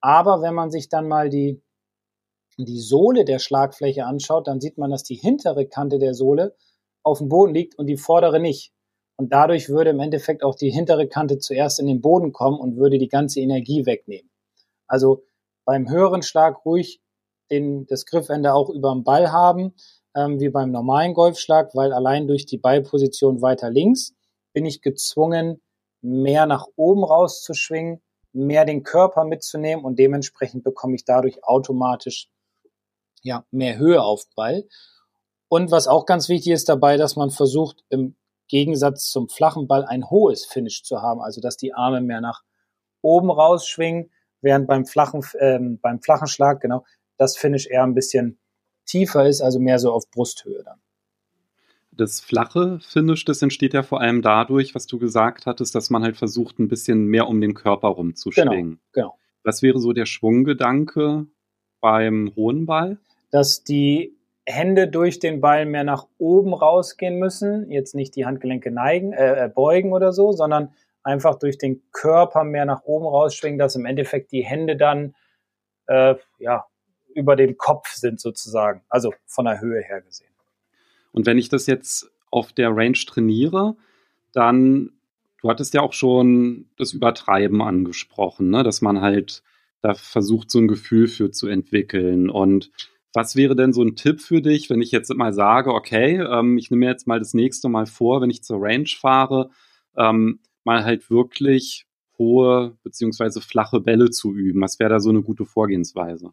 [0.00, 1.62] Aber wenn man sich dann mal die,
[2.58, 6.54] die Sohle der Schlagfläche anschaut, dann sieht man, dass die hintere Kante der Sohle
[7.02, 8.72] auf dem Boden liegt und die vordere nicht.
[9.18, 12.76] Und dadurch würde im Endeffekt auch die hintere Kante zuerst in den Boden kommen und
[12.76, 14.30] würde die ganze Energie wegnehmen.
[14.86, 15.24] Also
[15.64, 17.00] beim höheren Schlag ruhig
[17.50, 19.74] den, das Griffende auch über dem Ball haben,
[20.14, 24.14] ähm, wie beim normalen Golfschlag, weil allein durch die Ballposition weiter links
[24.52, 25.60] bin ich gezwungen,
[26.00, 28.00] mehr nach oben rauszuschwingen,
[28.32, 32.30] mehr den Körper mitzunehmen und dementsprechend bekomme ich dadurch automatisch
[33.22, 34.64] ja, mehr Höhe auf Ball.
[35.48, 38.14] Und was auch ganz wichtig ist dabei, dass man versucht, im
[38.48, 42.42] Gegensatz zum flachen Ball ein hohes Finish zu haben, also dass die Arme mehr nach
[43.02, 46.84] oben rausschwingen, während beim flachen, ähm, beim flachen Schlag, genau,
[47.16, 48.38] das Finish eher ein bisschen
[48.86, 50.80] tiefer ist, also mehr so auf Brusthöhe dann.
[51.92, 56.04] Das flache Finish, das entsteht ja vor allem dadurch, was du gesagt hattest, dass man
[56.04, 58.80] halt versucht, ein bisschen mehr um den Körper rumzuschwingen.
[58.92, 59.18] Genau, genau.
[59.42, 61.26] Was wäre so der Schwunggedanke
[61.80, 62.98] beim hohen Ball?
[63.30, 64.16] Dass die
[64.48, 69.44] Hände durch den Ball mehr nach oben rausgehen müssen, jetzt nicht die Handgelenke neigen, äh,
[69.44, 73.84] äh, beugen oder so, sondern einfach durch den Körper mehr nach oben rausschwingen, dass im
[73.84, 75.14] Endeffekt die Hände dann
[75.86, 76.66] äh, ja
[77.14, 80.30] über dem Kopf sind sozusagen, also von der Höhe her gesehen.
[81.12, 83.76] Und wenn ich das jetzt auf der Range trainiere,
[84.32, 84.92] dann,
[85.42, 88.62] du hattest ja auch schon das Übertreiben angesprochen, ne?
[88.62, 89.42] dass man halt
[89.80, 92.30] da versucht, so ein Gefühl für zu entwickeln.
[92.30, 92.70] Und
[93.14, 96.58] was wäre denn so ein Tipp für dich, wenn ich jetzt mal sage, okay, ähm,
[96.58, 99.50] ich nehme mir jetzt mal das nächste Mal vor, wenn ich zur Range fahre,
[99.96, 101.86] ähm, mal halt wirklich
[102.18, 104.60] hohe beziehungsweise flache Bälle zu üben.
[104.60, 106.32] Was wäre da so eine gute Vorgehensweise?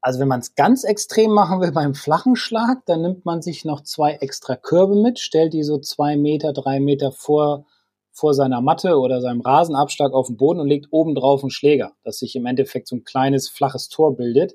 [0.00, 3.64] Also wenn man es ganz extrem machen will beim flachen Schlag, dann nimmt man sich
[3.64, 7.66] noch zwei extra Körbe mit, stellt die so zwei Meter, drei Meter vor,
[8.12, 11.92] vor seiner Matte oder seinem Rasenabschlag auf den Boden und legt oben drauf einen Schläger,
[12.04, 14.54] dass sich im Endeffekt so ein kleines flaches Tor bildet.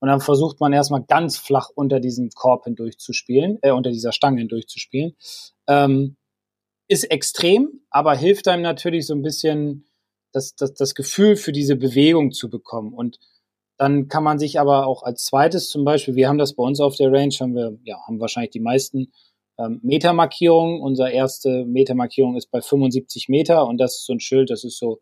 [0.00, 3.90] Und dann versucht man erstmal ganz flach unter diesem Korb hindurch zu spielen, äh, unter
[3.90, 5.12] dieser Stange hindurch zu spielen.
[5.68, 6.16] Ähm,
[6.88, 9.86] ist extrem, aber hilft einem natürlich so ein bisschen
[10.32, 12.92] das, das, das Gefühl für diese Bewegung zu bekommen.
[12.92, 13.18] Und
[13.76, 16.80] dann kann man sich aber auch als zweites zum Beispiel, wir haben das bei uns
[16.80, 19.12] auf der Range, haben wir, ja, haben wahrscheinlich die meisten
[19.58, 20.80] ähm, Metermarkierungen.
[20.80, 24.78] Unsere erste Metermarkierung ist bei 75 Meter und das ist so ein Schild, das ist
[24.78, 25.00] so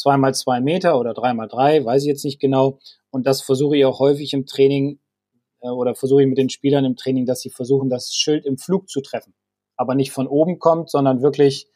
[0.00, 2.78] zwei mal zwei Meter oder drei mal drei, weiß ich jetzt nicht genau.
[3.10, 4.98] Und das versuche ich auch häufig im Training
[5.60, 8.58] äh, oder versuche ich mit den Spielern im Training, dass sie versuchen, das Schild im
[8.58, 9.34] Flug zu treffen.
[9.76, 11.68] Aber nicht von oben kommt, sondern wirklich,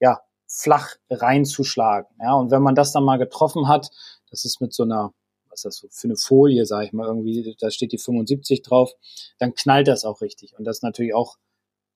[0.00, 2.14] ja, flach reinzuschlagen.
[2.20, 3.90] Ja, und wenn man das dann mal getroffen hat,
[4.30, 5.12] das ist mit so einer
[5.52, 8.62] was ist das so für eine Folie, sage ich mal, irgendwie, da steht die 75
[8.62, 8.92] drauf,
[9.38, 10.58] dann knallt das auch richtig.
[10.58, 11.36] Und das ist natürlich auch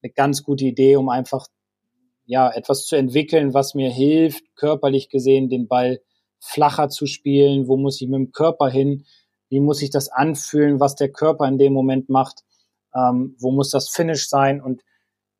[0.03, 1.47] eine ganz gute Idee, um einfach
[2.27, 6.01] ja etwas zu entwickeln, was mir hilft, körperlich gesehen, den Ball
[6.39, 7.67] flacher zu spielen.
[7.67, 9.05] Wo muss ich mit dem Körper hin?
[9.49, 12.43] Wie muss ich das anfühlen, was der Körper in dem Moment macht?
[12.93, 14.61] Ähm, wo muss das Finish sein?
[14.61, 14.83] Und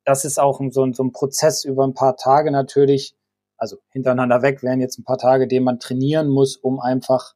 [0.06, 3.15] das ist auch so ein, so ein Prozess über ein paar Tage natürlich.
[3.58, 7.34] Also hintereinander weg wären jetzt ein paar Tage, den man trainieren muss, um einfach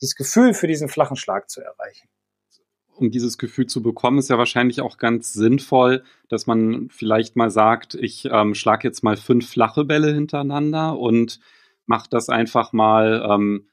[0.00, 2.08] dieses Gefühl für diesen flachen Schlag zu erreichen.
[2.96, 7.50] Um dieses Gefühl zu bekommen, ist ja wahrscheinlich auch ganz sinnvoll, dass man vielleicht mal
[7.50, 11.38] sagt, ich ähm, schlage jetzt mal fünf flache Bälle hintereinander und
[11.84, 13.68] mache das einfach mal, ähm,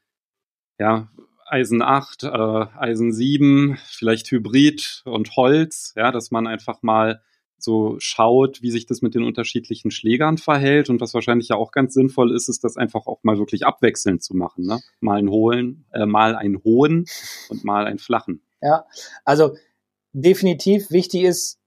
[0.77, 1.09] ja,
[1.45, 7.21] Eisen 8, äh, Eisen 7, vielleicht Hybrid und Holz, ja, dass man einfach mal
[7.63, 10.89] so schaut, wie sich das mit den unterschiedlichen Schlägern verhält.
[10.89, 14.21] Und was wahrscheinlich ja auch ganz sinnvoll ist, ist das einfach auch mal wirklich abwechselnd
[14.21, 14.65] zu machen.
[14.65, 14.79] Ne?
[14.99, 17.05] Mal einen hohen, äh, mal einen hohen
[17.49, 18.41] und mal einen flachen.
[18.63, 18.86] Ja,
[19.26, 19.56] also
[20.13, 21.60] definitiv wichtig ist,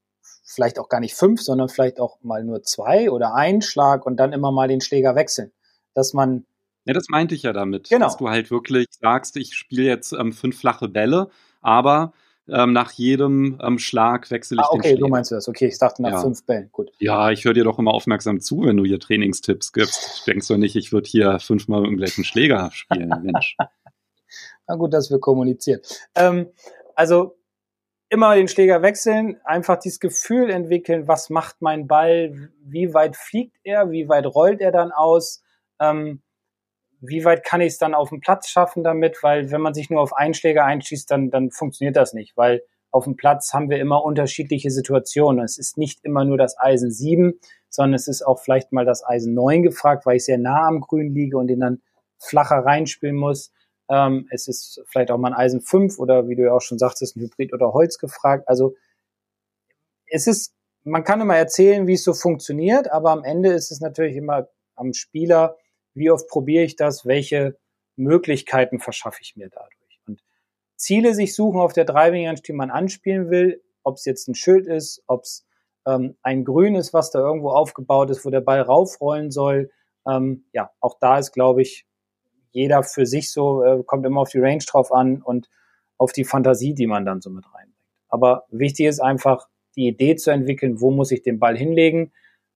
[0.44, 4.16] vielleicht auch gar nicht fünf, sondern vielleicht auch mal nur zwei oder ein Schlag und
[4.16, 5.52] dann immer mal den Schläger wechseln.
[5.92, 6.46] Dass man
[6.86, 8.06] ja, das meinte ich ja damit, genau.
[8.06, 11.30] dass du halt wirklich sagst, ich spiele jetzt ähm, fünf flache Bälle,
[11.60, 12.12] aber
[12.48, 15.00] ähm, nach jedem ähm, Schlag wechsle ich ah, okay, den Schläger.
[15.00, 15.48] du meinst das.
[15.48, 16.20] Okay, ich dachte nach ja.
[16.20, 16.68] fünf Bällen.
[16.70, 16.92] Gut.
[17.00, 20.26] Ja, ich höre dir doch immer aufmerksam zu, wenn du hier Trainingstipps gibst.
[20.28, 23.56] Denkst du nicht, ich würde hier fünfmal mit dem gleichen Schläger spielen, Mensch.
[24.68, 25.80] Na gut, dass wir kommunizieren.
[26.14, 26.46] Ähm,
[26.96, 27.38] also
[28.08, 33.56] immer den Schläger wechseln, einfach dieses Gefühl entwickeln, was macht mein Ball, wie weit fliegt
[33.62, 35.42] er, wie weit rollt er dann aus.
[35.80, 36.22] Ähm,
[37.00, 39.22] wie weit kann ich es dann auf dem Platz schaffen damit?
[39.22, 42.62] Weil wenn man sich nur auf einen Schläger einschießt, dann, dann funktioniert das nicht, weil
[42.90, 45.44] auf dem Platz haben wir immer unterschiedliche Situationen.
[45.44, 49.04] Es ist nicht immer nur das Eisen 7, sondern es ist auch vielleicht mal das
[49.04, 51.82] Eisen 9 gefragt, weil ich sehr nah am Grün liege und den dann
[52.18, 53.52] flacher reinspielen muss.
[53.88, 56.78] Ähm, es ist vielleicht auch mal ein Eisen 5 oder wie du ja auch schon
[56.78, 58.48] sagtest, ein Hybrid oder Holz gefragt.
[58.48, 58.74] Also
[60.06, 63.80] es ist, man kann immer erzählen, wie es so funktioniert, aber am Ende ist es
[63.80, 65.56] natürlich immer am Spieler,
[65.94, 67.56] wie oft probiere ich das, welche
[67.96, 70.00] Möglichkeiten verschaffe ich mir dadurch.
[70.06, 70.22] Und
[70.76, 74.34] Ziele sich suchen auf der Driving Range, die man anspielen will, ob es jetzt ein
[74.34, 75.46] Schild ist, ob es
[75.86, 79.70] ähm, ein Grün ist, was da irgendwo aufgebaut ist, wo der Ball raufrollen soll.
[80.06, 81.85] Ähm, ja, auch da ist, glaube ich,
[82.50, 85.48] jeder für sich so, äh, kommt immer auf die Range drauf an und
[85.98, 87.76] auf die Fantasie, die man dann so mit reinbringt.
[88.08, 92.12] Aber wichtig ist einfach, die Idee zu entwickeln, wo muss ich den Ball hinlegen,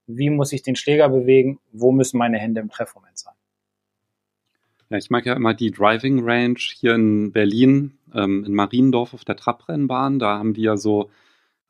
[0.07, 3.35] wie muss ich den Schläger bewegen, wo müssen meine Hände im Treffmoment sein.
[4.89, 9.25] Ja, ich mag ja immer die Driving Range hier in Berlin, ähm, in Mariendorf auf
[9.25, 10.19] der Trabrennbahn.
[10.19, 11.11] Da haben die ja so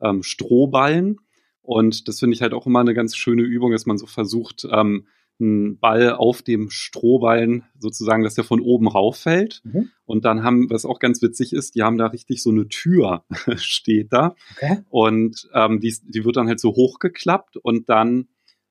[0.01, 1.19] ähm, Strohballen.
[1.61, 4.67] Und das finde ich halt auch immer eine ganz schöne Übung, dass man so versucht,
[4.71, 5.05] ähm,
[5.41, 9.61] einen Ball auf dem Strohballen sozusagen, dass der von oben rauffällt.
[9.63, 9.89] Mhm.
[10.05, 13.23] Und dann haben, was auch ganz witzig ist, die haben da richtig so eine Tür
[13.55, 14.35] steht da.
[14.55, 14.79] Okay.
[14.89, 18.27] Und ähm, die, die wird dann halt so hochgeklappt und dann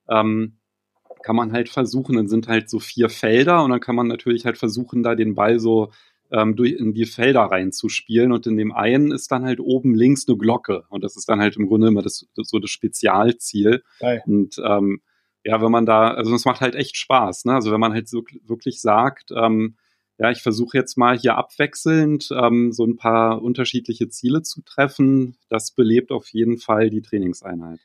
[0.09, 0.59] ähm,
[1.23, 4.47] kann man halt versuchen, dann sind halt so vier Felder und dann kann man natürlich
[4.47, 5.91] halt versuchen, da den Ball so
[6.33, 10.29] ähm, durch in die Felder reinzuspielen und in dem einen ist dann halt oben links
[10.29, 13.83] eine Glocke und das ist dann halt im Grunde immer das, das so das Spezialziel.
[13.99, 14.23] Geil.
[14.27, 15.01] Und ähm,
[15.45, 17.55] ja, wenn man da, also es macht halt echt Spaß, ne?
[17.55, 19.77] Also wenn man halt so wirklich sagt, ähm,
[20.19, 25.37] ja, ich versuche jetzt mal hier abwechselnd ähm, so ein paar unterschiedliche Ziele zu treffen,
[25.49, 27.81] das belebt auf jeden Fall die Trainingseinheit.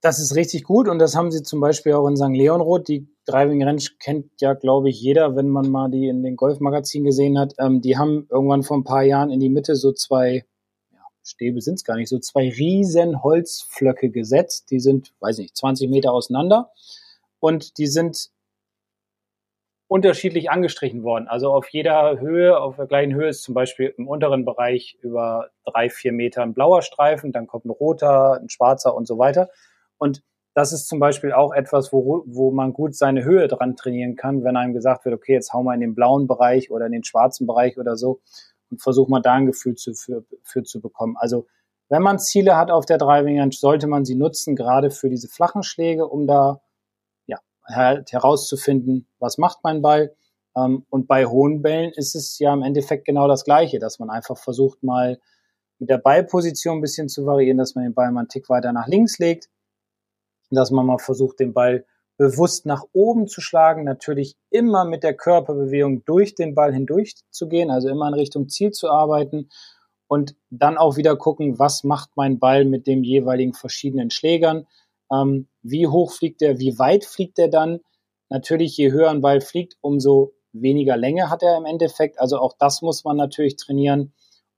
[0.00, 2.30] Das ist richtig gut und das haben sie zum Beispiel auch in St.
[2.30, 2.88] Leonroth.
[2.88, 7.04] Die Driving Range kennt ja, glaube ich, jeder, wenn man mal die in den Golfmagazinen
[7.04, 7.54] gesehen hat.
[7.58, 10.46] Ähm, die haben irgendwann vor ein paar Jahren in die Mitte so zwei,
[11.22, 14.70] Stäbe sind es gar nicht, so zwei riesen Holzflöcke gesetzt.
[14.70, 16.70] Die sind, weiß nicht, 20 Meter auseinander
[17.40, 18.30] und die sind
[19.88, 21.26] unterschiedlich angestrichen worden.
[21.26, 25.50] Also auf jeder Höhe, auf der gleichen Höhe ist zum Beispiel im unteren Bereich über
[25.64, 29.50] drei, vier Meter ein blauer Streifen, dann kommt ein roter, ein schwarzer und so weiter.
[29.98, 30.22] Und
[30.54, 34.44] das ist zum Beispiel auch etwas, wo, wo man gut seine Höhe dran trainieren kann,
[34.44, 37.04] wenn einem gesagt wird, okay, jetzt hau mal in den blauen Bereich oder in den
[37.04, 38.20] schwarzen Bereich oder so
[38.70, 41.16] und versuch mal da ein Gefühl zu, für, für zu bekommen.
[41.18, 41.46] Also
[41.88, 45.62] wenn man Ziele hat auf der Driving sollte man sie nutzen, gerade für diese flachen
[45.62, 46.60] Schläge, um da
[47.26, 50.14] ja, herauszufinden, was macht mein Ball.
[50.56, 54.10] Ähm, und bei hohen Bällen ist es ja im Endeffekt genau das Gleiche, dass man
[54.10, 55.18] einfach versucht, mal
[55.78, 58.72] mit der Ballposition ein bisschen zu variieren, dass man den Ball mal einen Tick weiter
[58.72, 59.48] nach links legt
[60.50, 61.84] dass man mal versucht, den Ball
[62.20, 67.48] bewusst nach oben zu schlagen, natürlich immer mit der Körperbewegung durch den Ball hindurch zu
[67.48, 69.48] gehen, also immer in Richtung Ziel zu arbeiten
[70.06, 74.66] und dann auch wieder gucken, was macht mein Ball mit dem jeweiligen verschiedenen Schlägern,
[75.10, 77.80] ähm, wie hoch fliegt der, wie weit fliegt der dann.
[78.28, 82.20] Natürlich, je höher ein Ball fliegt, umso weniger Länge hat er im Endeffekt.
[82.20, 84.12] Also auch das muss man natürlich trainieren.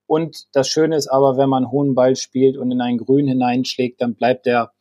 [0.07, 3.29] Und das Schöne ist aber, wenn man einen hohen Ball spielt und in ein Grün
[3.29, 4.72] hineinschlägt, dann bleibt der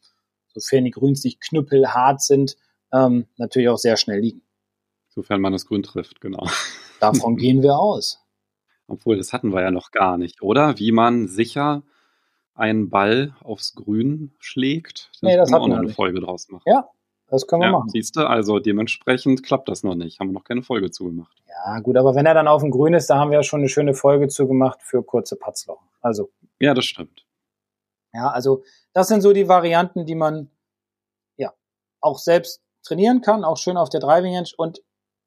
[0.53, 2.57] sofern die Grüns nicht knüppelhart sind,
[2.93, 4.41] ähm, natürlich auch sehr schnell liegen.
[5.09, 6.47] Sofern man das Grün trifft, genau.
[6.99, 8.19] Davon gehen wir aus.
[8.87, 10.77] Obwohl, das hatten wir ja noch gar nicht, oder?
[10.79, 11.83] Wie man sicher
[12.53, 15.09] einen Ball aufs Grün schlägt.
[15.13, 16.63] Das nee, das können wir auch noch eine Folge draus machen.
[16.65, 16.89] Ja,
[17.27, 17.89] das können wir ja, machen.
[17.89, 20.19] Siehst du, also dementsprechend klappt das noch nicht.
[20.19, 21.41] Haben wir noch keine Folge zugemacht.
[21.47, 23.61] Ja, gut, aber wenn er dann auf dem Grün ist, da haben wir ja schon
[23.61, 25.87] eine schöne Folge zugemacht für kurze Patzlochen.
[26.01, 26.29] Also.
[26.59, 27.25] Ja, das stimmt.
[28.13, 30.51] Ja, also das sind so die Varianten, die man
[31.37, 31.53] ja
[32.01, 34.81] auch selbst trainieren kann, auch schön auf der Driving Range und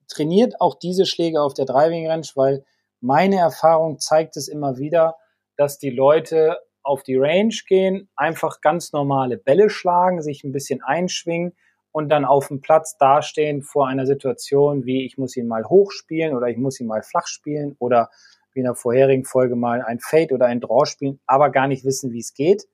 [0.09, 2.65] trainiert auch diese Schläge auf der Driving Range, weil
[3.01, 5.17] meine Erfahrung zeigt es immer wieder,
[5.57, 10.83] dass die Leute auf die Range gehen, einfach ganz normale Bälle schlagen, sich ein bisschen
[10.83, 11.55] einschwingen
[11.93, 16.37] und dann auf dem Platz dastehen vor einer Situation wie ich muss ihn mal hochspielen
[16.37, 18.11] oder ich muss ihn mal flach spielen oder
[18.53, 21.85] wie in der vorherigen Folge mal ein Fade oder ein Draw spielen, aber gar nicht
[21.85, 22.67] wissen, wie es geht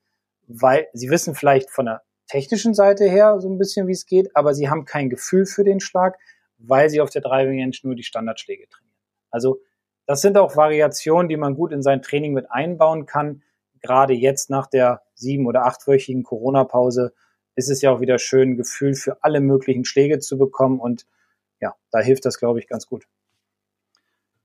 [0.51, 4.37] weil sie wissen vielleicht von der technischen Seite her so ein bisschen, wie es geht,
[4.37, 6.17] aber sie haben kein Gefühl für den Schlag,
[6.59, 8.97] weil sie auf der Driving Range nur die Standardschläge trainieren.
[9.31, 9.61] Also
[10.07, 13.43] das sind auch Variationen, die man gut in sein Training mit einbauen kann.
[13.81, 17.13] Gerade jetzt nach der sieben- oder achtwöchigen Corona-Pause
[17.57, 21.07] ist es ja auch wieder schön, ein Gefühl für alle möglichen Schläge zu bekommen und
[21.61, 23.07] ja, da hilft das, glaube ich, ganz gut.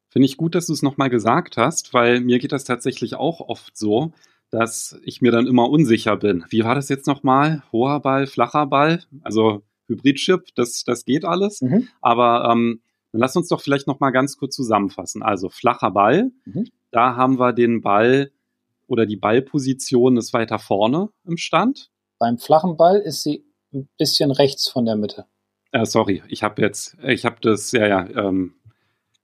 [0.09, 3.41] Finde ich gut, dass du es nochmal gesagt hast, weil mir geht das tatsächlich auch
[3.41, 4.13] oft so,
[4.55, 6.45] dass ich mir dann immer unsicher bin.
[6.49, 7.61] Wie war das jetzt nochmal?
[7.71, 9.03] Hoher Ball, flacher Ball?
[9.21, 11.61] Also Hybridchip, das, das geht alles.
[11.61, 11.89] Mhm.
[12.01, 15.23] Aber ähm, dann lass uns doch vielleicht nochmal ganz kurz zusammenfassen.
[15.23, 16.67] Also flacher Ball, mhm.
[16.91, 18.31] da haben wir den Ball
[18.87, 21.91] oder die Ballposition ist weiter vorne im Stand.
[22.17, 25.25] Beim flachen Ball ist sie ein bisschen rechts von der Mitte.
[25.71, 28.54] Äh, sorry, ich habe jetzt, ich habe das, ja, ja, ähm,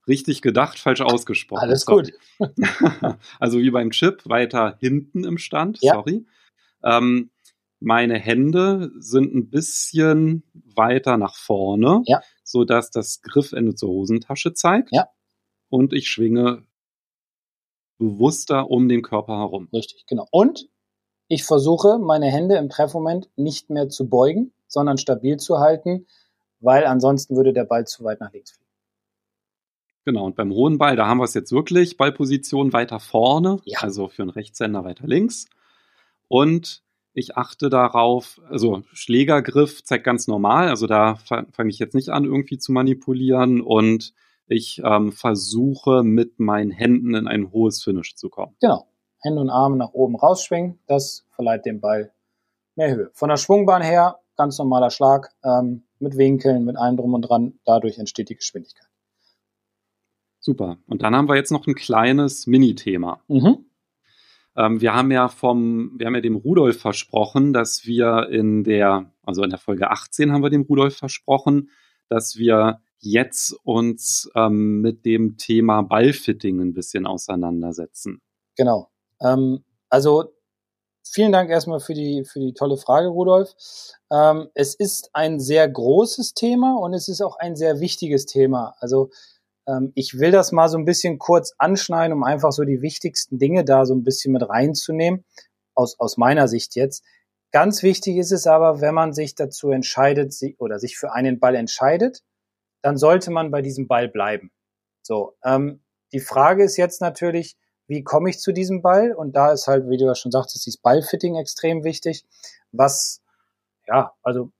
[0.08, 1.60] richtig gedacht, falsch ausgesprochen.
[1.60, 2.12] Alles gut.
[3.40, 5.94] also wie beim Chip, weiter hinten im Stand, ja.
[5.94, 6.26] sorry.
[6.82, 7.30] Ähm,
[7.80, 12.20] meine Hände sind ein bisschen weiter nach vorne, ja.
[12.44, 14.90] sodass das Griffende zur Hosentasche zeigt.
[14.92, 15.08] Ja.
[15.68, 16.64] Und ich schwinge
[17.98, 19.68] bewusster um den Körper herum.
[19.72, 20.26] Richtig, genau.
[20.30, 20.68] Und
[21.28, 26.06] ich versuche, meine Hände im Treffmoment nicht mehr zu beugen, sondern stabil zu halten,
[26.60, 28.61] weil ansonsten würde der Ball zu weit nach links fliegen.
[30.04, 33.78] Genau, und beim hohen Ball, da haben wir es jetzt wirklich, Ballposition weiter vorne, ja.
[33.80, 35.46] also für einen Rechtshänder weiter links.
[36.28, 36.82] Und
[37.14, 42.24] Ich achte darauf, also Schlägergriff zeigt ganz normal, also da fange ich jetzt nicht an,
[42.24, 44.14] irgendwie zu manipulieren und
[44.46, 48.56] ich ähm, versuche mit meinen Händen in ein hohes Finish zu kommen.
[48.60, 48.86] Genau.
[49.20, 52.12] Hände und Arme nach oben rausschwingen, das verleiht dem Ball
[52.76, 53.10] mehr Höhe.
[53.12, 57.60] Von der Schwungbahn her, ganz normaler Schlag, ähm, mit Winkeln, mit allem drum und dran,
[57.64, 58.88] dadurch entsteht die Geschwindigkeit.
[60.42, 60.76] Super.
[60.88, 63.22] Und dann haben wir jetzt noch ein kleines Mini-Thema.
[63.28, 63.64] Mhm.
[64.56, 69.10] Ähm, wir haben ja vom, wir haben ja dem Rudolf versprochen, dass wir in der,
[69.22, 71.70] also in der Folge 18 haben wir dem Rudolf versprochen,
[72.08, 78.20] dass wir jetzt uns ähm, mit dem Thema Ballfitting ein bisschen auseinandersetzen.
[78.56, 78.90] Genau.
[79.20, 80.32] Ähm, also
[81.04, 83.54] vielen Dank erstmal für die, für die tolle Frage, Rudolf.
[84.10, 88.74] Ähm, es ist ein sehr großes Thema und es ist auch ein sehr wichtiges Thema.
[88.80, 89.10] Also
[89.94, 93.64] ich will das mal so ein bisschen kurz anschneiden, um einfach so die wichtigsten Dinge
[93.64, 95.24] da so ein bisschen mit reinzunehmen,
[95.74, 97.04] aus, aus meiner Sicht jetzt.
[97.52, 101.54] Ganz wichtig ist es aber, wenn man sich dazu entscheidet oder sich für einen Ball
[101.54, 102.22] entscheidet,
[102.80, 104.50] dann sollte man bei diesem Ball bleiben.
[105.02, 109.12] So, ähm, die Frage ist jetzt natürlich, wie komme ich zu diesem Ball?
[109.12, 112.24] Und da ist halt, wie du ja schon sagtest, dieses Ballfitting extrem wichtig.
[112.72, 113.20] Was,
[113.86, 114.50] ja, also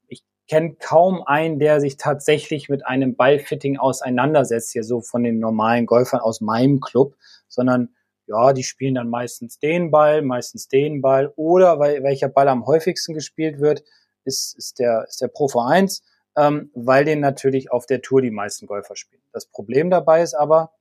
[0.52, 5.86] kenne kaum einen, der sich tatsächlich mit einem Ballfitting auseinandersetzt, hier so von den normalen
[5.86, 7.16] Golfern aus meinem Club,
[7.48, 7.94] sondern
[8.26, 12.66] ja, die spielen dann meistens den Ball, meistens den Ball oder weil, welcher Ball am
[12.66, 13.82] häufigsten gespielt wird,
[14.24, 16.02] ist, ist der, ist der Pro V1,
[16.36, 19.22] ähm, weil den natürlich auf der Tour die meisten Golfer spielen.
[19.32, 20.74] Das Problem dabei ist aber,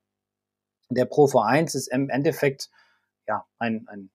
[0.89, 2.69] der Pro V1 ist im Endeffekt
[3.25, 4.10] ja ein, ein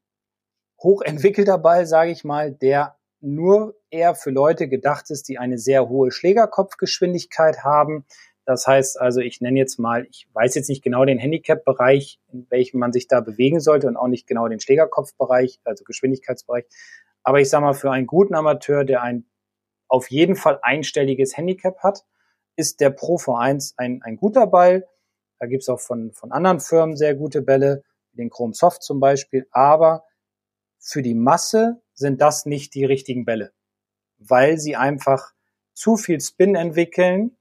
[0.83, 5.89] hochentwickelter Ball, sage ich mal, der nur eher für Leute gedacht ist, die eine sehr
[5.89, 8.05] hohe Schlägerkopfgeschwindigkeit haben.
[8.45, 12.47] Das heißt also, ich nenne jetzt mal, ich weiß jetzt nicht genau den Handicap-Bereich, in
[12.51, 16.65] welchem man sich da bewegen sollte und auch nicht genau den Schlägerkopfbereich, also Geschwindigkeitsbereich.
[17.25, 19.27] Aber ich sage mal, für einen guten Amateur, der ein
[19.89, 22.05] auf jeden Fall einstelliges Handicap hat,
[22.57, 24.89] ist der Pro V1 ein, ein guter Ball.
[25.39, 29.47] Da gibt's auch von, von anderen Firmen sehr gute Bälle, den Chrome Soft zum Beispiel.
[29.51, 30.05] Aber
[30.79, 33.53] für die Masse sind das nicht die richtigen Bälle,
[34.19, 35.33] weil sie einfach
[35.75, 37.37] zu viel Spin entwickeln,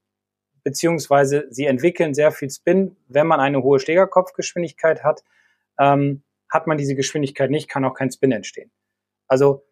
[0.64, 2.96] beziehungsweise sie entwickeln sehr viel Spin.
[3.06, 5.22] Wenn man eine hohe Schlägerkopfgeschwindigkeit hat,
[5.78, 8.70] ähm, hat man diese Geschwindigkeit nicht, kann auch kein Spin entstehen.
[9.28, 9.64] Also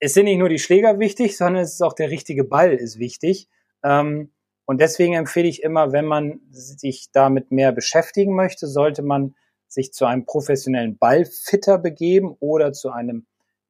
[0.00, 2.98] es sind nicht nur die Schläger wichtig, sondern es ist auch der richtige Ball ist
[2.98, 3.48] wichtig.
[3.82, 4.32] Ähm,
[4.64, 9.34] und deswegen empfehle ich immer, wenn man sich damit mehr beschäftigen möchte, sollte man
[9.66, 13.26] sich zu einem professionellen Ballfitter begeben oder zu einem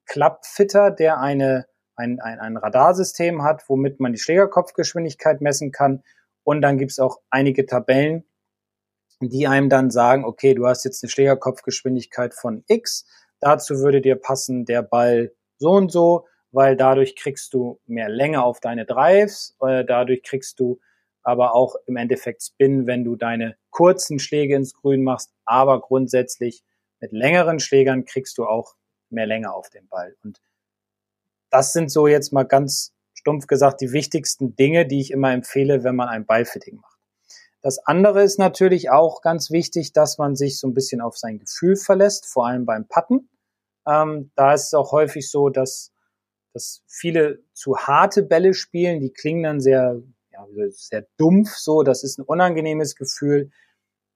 [0.09, 6.03] Klappfitter, der eine, ein, ein, ein Radarsystem hat, womit man die Schlägerkopfgeschwindigkeit messen kann.
[6.43, 8.25] Und dann gibt es auch einige Tabellen,
[9.21, 13.07] die einem dann sagen, okay, du hast jetzt eine Schlägerkopfgeschwindigkeit von X,
[13.41, 18.43] dazu würde dir passen der Ball so und so, weil dadurch kriegst du mehr Länge
[18.43, 20.81] auf deine Drives, äh, dadurch kriegst du
[21.23, 26.65] aber auch im Endeffekt Spin, wenn du deine kurzen Schläge ins Grün machst, aber grundsätzlich
[27.01, 28.77] mit längeren Schlägern kriegst du auch
[29.11, 30.17] mehr Länge auf den Ball.
[30.23, 30.41] Und
[31.51, 35.85] das sind so jetzt mal ganz stumpf gesagt die wichtigsten Dinge, die ich immer empfehle,
[35.85, 36.99] wenn man ein Ballfitting macht.
[37.61, 41.39] Das andere ist natürlich auch ganz wichtig, dass man sich so ein bisschen auf sein
[41.39, 43.29] Gefühl verlässt, vor allem beim Patten.
[43.87, 45.93] Ähm, da ist es auch häufig so, dass,
[46.53, 50.01] dass viele zu harte Bälle spielen, die klingen dann sehr
[50.39, 53.51] ja, sehr dumpf so, das ist ein unangenehmes Gefühl.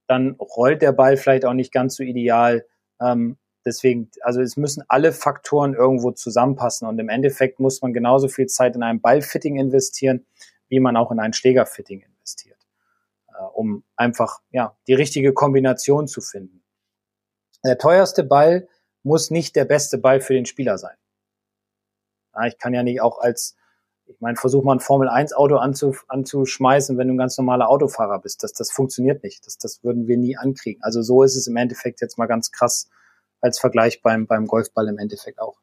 [0.07, 2.65] Dann rollt der Ball vielleicht auch nicht ganz so ideal.
[3.01, 8.29] Ähm, deswegen, also es müssen alle Faktoren irgendwo zusammenpassen und im Endeffekt muss man genauso
[8.29, 10.27] viel Zeit in ein Ballfitting investieren,
[10.69, 12.59] wie man auch in ein Schlägerfitting investiert,
[13.29, 16.63] äh, um einfach ja die richtige Kombination zu finden.
[17.65, 18.69] Der teuerste Ball
[19.03, 20.97] muss nicht der beste Ball für den Spieler sein.
[22.35, 23.57] Ja, ich kann ja nicht auch als
[24.07, 28.43] ich meine, versuch mal ein Formel-1-Auto anzu, anzuschmeißen, wenn du ein ganz normaler Autofahrer bist.
[28.43, 29.47] Das, das funktioniert nicht.
[29.47, 30.83] Das, das würden wir nie ankriegen.
[30.83, 32.89] Also so ist es im Endeffekt jetzt mal ganz krass
[33.43, 35.59] als Vergleich beim, beim Golfball im Endeffekt auch.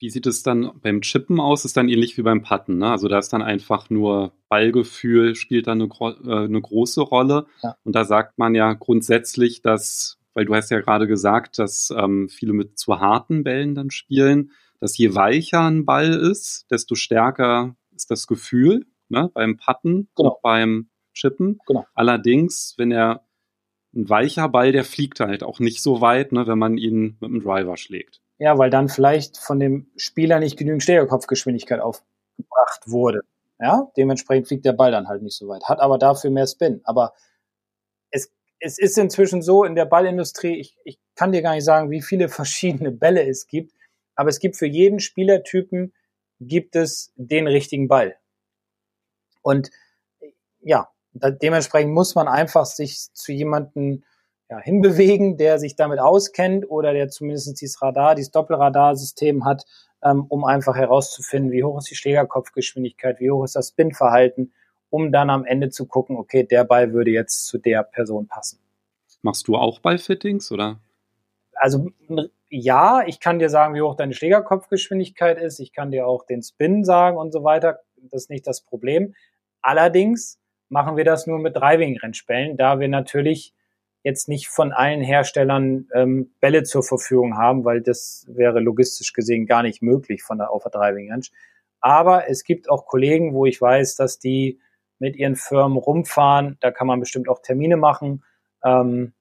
[0.00, 1.64] Wie sieht es dann beim Chippen aus?
[1.64, 2.78] Ist dann ähnlich wie beim Putten.
[2.78, 2.90] Ne?
[2.90, 5.88] Also da ist dann einfach nur Ballgefühl spielt dann eine,
[6.24, 7.46] äh, eine große Rolle.
[7.62, 7.76] Ja.
[7.84, 12.28] Und da sagt man ja grundsätzlich, dass, weil du hast ja gerade gesagt, dass ähm,
[12.28, 14.50] viele mit zu harten Bällen dann spielen
[14.82, 20.30] dass je weicher ein Ball ist, desto stärker ist das Gefühl ne, beim Putten genau.
[20.30, 21.60] und beim Chippen.
[21.68, 21.86] Genau.
[21.94, 23.24] Allerdings, wenn er
[23.94, 27.30] ein weicher Ball, der fliegt halt auch nicht so weit, ne, wenn man ihn mit
[27.30, 28.20] dem Driver schlägt.
[28.38, 33.20] Ja, weil dann vielleicht von dem Spieler nicht genügend Stegerkopfgeschwindigkeit aufgebracht wurde.
[33.60, 36.80] Ja, dementsprechend fliegt der Ball dann halt nicht so weit, hat aber dafür mehr Spin.
[36.84, 37.12] Aber
[38.10, 41.90] es, es ist inzwischen so in der Ballindustrie, ich, ich kann dir gar nicht sagen,
[41.90, 43.72] wie viele verschiedene Bälle es gibt
[44.14, 45.92] aber es gibt für jeden Spielertypen
[46.40, 48.16] gibt es den richtigen Ball.
[49.42, 49.70] Und
[50.60, 54.04] ja, dementsprechend muss man einfach sich zu jemanden
[54.50, 59.64] ja, hinbewegen, der sich damit auskennt oder der zumindest dieses Radar, dieses Doppelradarsystem hat,
[60.02, 64.52] ähm, um einfach herauszufinden, wie hoch ist die Schlägerkopfgeschwindigkeit, wie hoch ist das Spinverhalten,
[64.90, 68.58] um dann am Ende zu gucken, okay, der Ball würde jetzt zu der Person passen.
[69.22, 70.80] Machst du auch Ballfittings oder?
[71.54, 71.90] Also
[72.50, 75.60] ja, ich kann dir sagen, wie hoch deine Schlägerkopfgeschwindigkeit ist.
[75.60, 77.80] Ich kann dir auch den Spin sagen und so weiter.
[77.96, 79.14] Das ist nicht das Problem.
[79.62, 80.41] Allerdings
[80.72, 83.54] machen wir das nur mit Driving-Rennspellen, da wir natürlich
[84.02, 89.46] jetzt nicht von allen Herstellern ähm, Bälle zur Verfügung haben, weil das wäre logistisch gesehen
[89.46, 91.26] gar nicht möglich von der auf der Driving Range.
[91.80, 94.60] Aber es gibt auch Kollegen, wo ich weiß, dass die
[94.98, 96.56] mit ihren Firmen rumfahren.
[96.60, 98.24] Da kann man bestimmt auch Termine machen.
[98.64, 99.12] Ähm,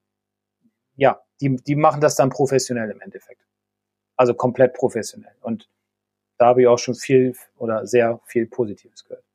[0.95, 3.45] ja, die, die machen das dann professionell im Endeffekt.
[4.15, 5.35] Also komplett professionell.
[5.41, 5.69] Und
[6.37, 9.25] da habe ich auch schon viel oder sehr viel Positives gehört.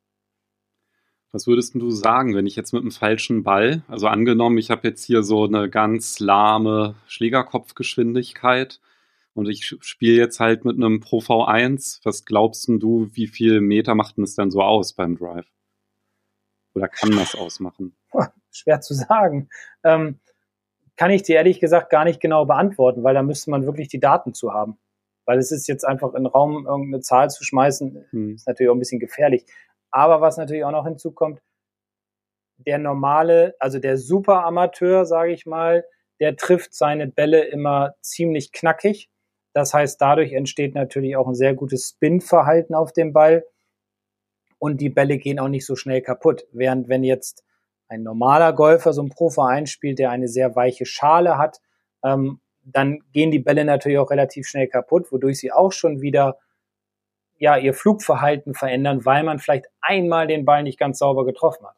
[1.36, 4.88] Was würdest du sagen, wenn ich jetzt mit einem falschen Ball, also angenommen, ich habe
[4.88, 8.80] jetzt hier so eine ganz lahme Schlägerkopfgeschwindigkeit
[9.34, 13.94] und ich spiele jetzt halt mit einem Pro V1, was glaubst du, wie viel Meter
[13.94, 15.44] macht denn es dann so aus beim Drive?
[16.74, 17.94] Oder kann das ausmachen?
[18.50, 19.50] Schwer zu sagen.
[19.84, 20.18] Ähm,
[20.96, 24.00] kann ich dir ehrlich gesagt gar nicht genau beantworten, weil da müsste man wirklich die
[24.00, 24.78] Daten zu haben.
[25.26, 28.34] Weil es ist jetzt einfach in den Raum irgendeine Zahl zu schmeißen, hm.
[28.36, 29.44] ist natürlich auch ein bisschen gefährlich.
[29.96, 31.40] Aber was natürlich auch noch hinzukommt,
[32.58, 35.86] der normale, also der Superamateur, sage ich mal,
[36.20, 39.08] der trifft seine Bälle immer ziemlich knackig.
[39.54, 43.46] Das heißt, dadurch entsteht natürlich auch ein sehr gutes Spin-Verhalten auf dem Ball
[44.58, 46.46] und die Bälle gehen auch nicht so schnell kaputt.
[46.52, 47.42] Während wenn jetzt
[47.88, 51.62] ein normaler Golfer so ein Pro-Verein spielt, der eine sehr weiche Schale hat,
[52.04, 56.36] ähm, dann gehen die Bälle natürlich auch relativ schnell kaputt, wodurch sie auch schon wieder
[57.38, 61.76] ja ihr Flugverhalten verändern, weil man vielleicht einmal den Ball nicht ganz sauber getroffen hat.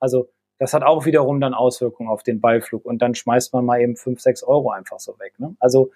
[0.00, 0.28] Also
[0.58, 3.96] das hat auch wiederum dann Auswirkungen auf den Ballflug und dann schmeißt man mal eben
[3.96, 5.38] fünf, sechs Euro einfach so weg.
[5.38, 5.56] Ne?
[5.60, 5.92] Also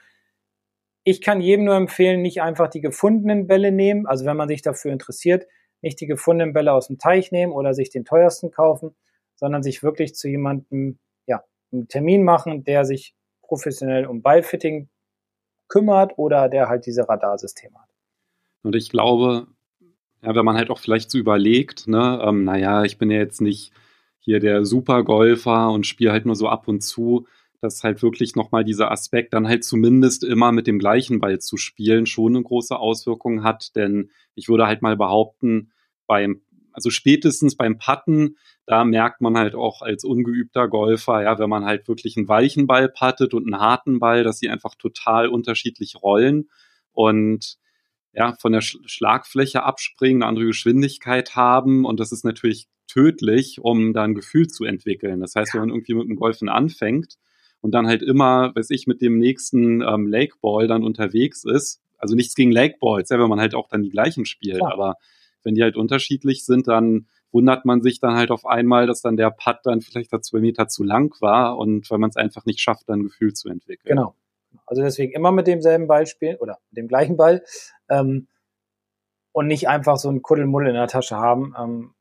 [1.05, 4.63] ich kann jedem nur empfehlen, nicht einfach die gefundenen Bälle nehmen, also wenn man sich
[4.63, 5.47] dafür interessiert,
[5.81, 8.95] nicht die gefundenen Bälle aus dem Teich nehmen oder sich den teuersten kaufen,
[9.35, 11.43] sondern sich wirklich zu jemandem, ja,
[11.73, 14.89] einen Termin machen, der sich professionell um Ballfitting
[15.69, 17.92] kümmert oder der halt diese Radarsysteme hat.
[18.63, 19.47] Und ich glaube,
[20.23, 23.41] ja, wenn man halt auch vielleicht so überlegt, ne, ähm, naja, ich bin ja jetzt
[23.41, 23.73] nicht
[24.21, 27.27] hier der Supergolfer und spiele halt nur so ab und zu,
[27.61, 31.57] dass halt wirklich nochmal dieser Aspekt dann halt zumindest immer mit dem gleichen Ball zu
[31.57, 33.75] spielen schon eine große Auswirkung hat.
[33.77, 35.73] Denn ich würde halt mal behaupten,
[36.07, 36.43] beim,
[36.73, 38.37] also spätestens beim Putten,
[38.67, 42.67] da merkt man halt auch als ungeübter Golfer, ja, wenn man halt wirklich einen weichen
[42.67, 46.49] Ball puttet und einen harten Ball, dass sie einfach total unterschiedlich rollen.
[46.93, 47.59] Und
[48.13, 53.93] ja, von der Schlagfläche abspringen, eine andere Geschwindigkeit haben und das ist natürlich tödlich, um
[53.95, 55.21] da ein Gefühl zu entwickeln.
[55.21, 57.17] Das heißt, wenn man irgendwie mit dem Golfen anfängt
[57.61, 62.15] und dann halt immer, weiß ich, mit dem nächsten ähm, Lakeball dann unterwegs ist, also
[62.15, 64.73] nichts gegen Lakeballs, ja, wenn man halt auch dann die gleichen spielt, Klar.
[64.73, 64.97] aber
[65.43, 69.17] wenn die halt unterschiedlich sind, dann wundert man sich dann halt auf einmal, dass dann
[69.17, 72.45] der Putt dann vielleicht da zwei Meter zu lang war und weil man es einfach
[72.45, 73.97] nicht schafft, dann ein Gefühl zu entwickeln.
[73.97, 74.15] Genau.
[74.67, 77.43] Also deswegen immer mit demselben Ball spielen oder mit dem gleichen Ball
[77.89, 78.29] ähm,
[79.33, 81.55] und nicht einfach so ein Kuddelmuddel in der Tasche haben.
[81.59, 81.95] Ähm,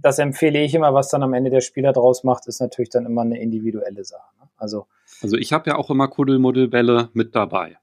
[0.00, 3.06] das empfehle ich immer, was dann am Ende der Spieler draus macht, ist natürlich dann
[3.06, 4.28] immer eine individuelle Sache.
[4.40, 4.48] Ne?
[4.56, 4.86] Also,
[5.22, 7.78] also ich habe ja auch immer Kuddelmuddelbälle mit dabei.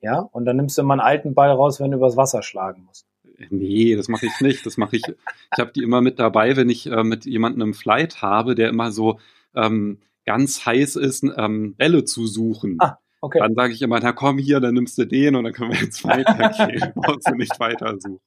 [0.00, 2.84] Ja, und dann nimmst du immer einen alten Ball raus, wenn du übers Wasser schlagen
[2.84, 3.06] musst.
[3.50, 4.64] Nee, das mache ich nicht.
[4.64, 5.02] Das mache ich.
[5.08, 8.68] Ich habe die immer mit dabei, wenn ich äh, mit jemandem im Flight habe, der
[8.68, 9.18] immer so
[9.54, 12.76] ähm, ganz heiß ist, ähm, Bälle zu suchen.
[12.80, 13.38] Ah, okay.
[13.38, 15.80] Dann sage ich immer, na komm hier, dann nimmst du den und dann können wir
[15.80, 16.92] jetzt weitergehen.
[16.94, 18.20] Brauchst du nicht weitersuchen.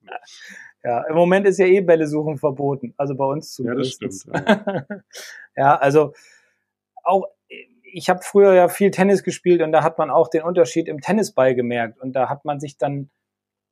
[0.83, 2.93] Ja, im Moment ist ja eh Bälle suchen verboten.
[2.97, 4.01] Also bei uns zumindest.
[4.01, 4.47] Ja, das stimmt.
[4.47, 4.85] Ja,
[5.57, 6.13] ja also
[7.03, 7.25] auch
[7.93, 11.01] ich habe früher ja viel Tennis gespielt und da hat man auch den Unterschied im
[11.01, 11.99] Tennisball gemerkt.
[11.99, 13.09] Und da hat man sich dann,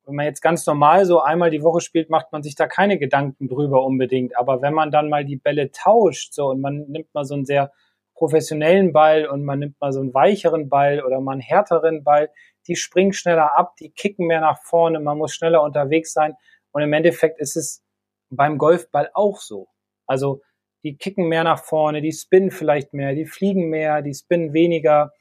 [0.06, 2.98] wenn man jetzt ganz normal so einmal die Woche spielt, macht man sich da keine
[2.98, 4.38] Gedanken drüber unbedingt.
[4.38, 7.46] Aber wenn man dann mal die Bälle tauscht, so und man nimmt mal so einen
[7.46, 7.72] sehr
[8.18, 12.30] professionellen Ball und man nimmt mal so einen weicheren Ball oder mal einen härteren Ball,
[12.68, 16.34] die springen schneller ab, die kicken mehr nach vorne, man muss schneller unterwegs sein.
[16.72, 17.84] Und im Endeffekt ist es
[18.30, 19.68] beim Golfball auch so.
[20.05, 20.41] Also
[20.84, 25.11] die kicken mehr nach vorne, die spinnen vielleicht mehr, die fliegen mehr, die spinnen weniger,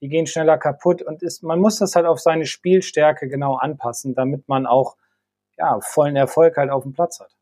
[0.00, 4.14] die gehen schneller kaputt und ist, man muss das halt auf seine Spielstärke genau anpassen,
[4.14, 4.96] damit man auch
[5.56, 7.34] ja, vollen Erfolg halt auf dem Platz hat.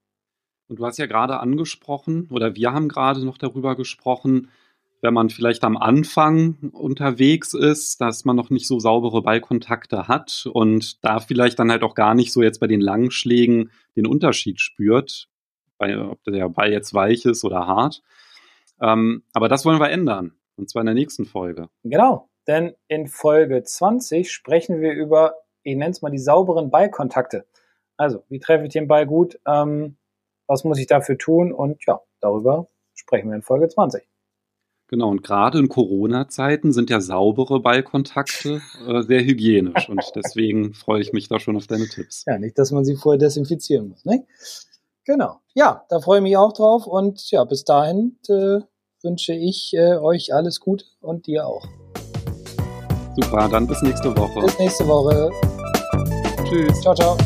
[0.68, 4.50] Und du hast ja gerade angesprochen, oder wir haben gerade noch darüber gesprochen,
[5.03, 10.48] wenn man vielleicht am Anfang unterwegs ist, dass man noch nicht so saubere Ballkontakte hat
[10.53, 14.07] und da vielleicht dann halt auch gar nicht so jetzt bei den langen Schlägen den
[14.07, 15.28] Unterschied spürt,
[15.76, 18.03] bei, ob der Ball jetzt weich ist oder hart.
[18.80, 20.36] Ähm, aber das wollen wir ändern.
[20.57, 21.68] Und zwar in der nächsten Folge.
[21.82, 25.34] Genau, denn in Folge 20 sprechen wir über,
[25.64, 27.44] ich nenne es mal die sauberen Ballkontakte.
[27.96, 29.40] Also, wie treffe ich den Ball gut?
[29.46, 29.96] Ähm,
[30.46, 31.53] was muss ich dafür tun?
[31.53, 34.07] Und ja, darüber sprechen wir in Folge 20.
[34.93, 41.01] Genau, und gerade in Corona-Zeiten sind ja saubere Ballkontakte äh, sehr hygienisch und deswegen freue
[41.01, 42.24] ich mich da schon auf deine Tipps.
[42.26, 44.26] Ja, nicht, dass man sie vorher desinfizieren muss, ne?
[45.07, 45.40] Genau.
[45.55, 48.59] Ja, da freue ich mich auch drauf und ja, bis dahin äh,
[49.03, 51.64] wünsche ich äh, euch alles Gute und dir auch.
[53.16, 54.43] Super, dann bis nächste Woche.
[54.43, 55.30] Bis nächste Woche.
[56.45, 56.78] Tschüss.
[56.82, 57.16] Ciao, ciao.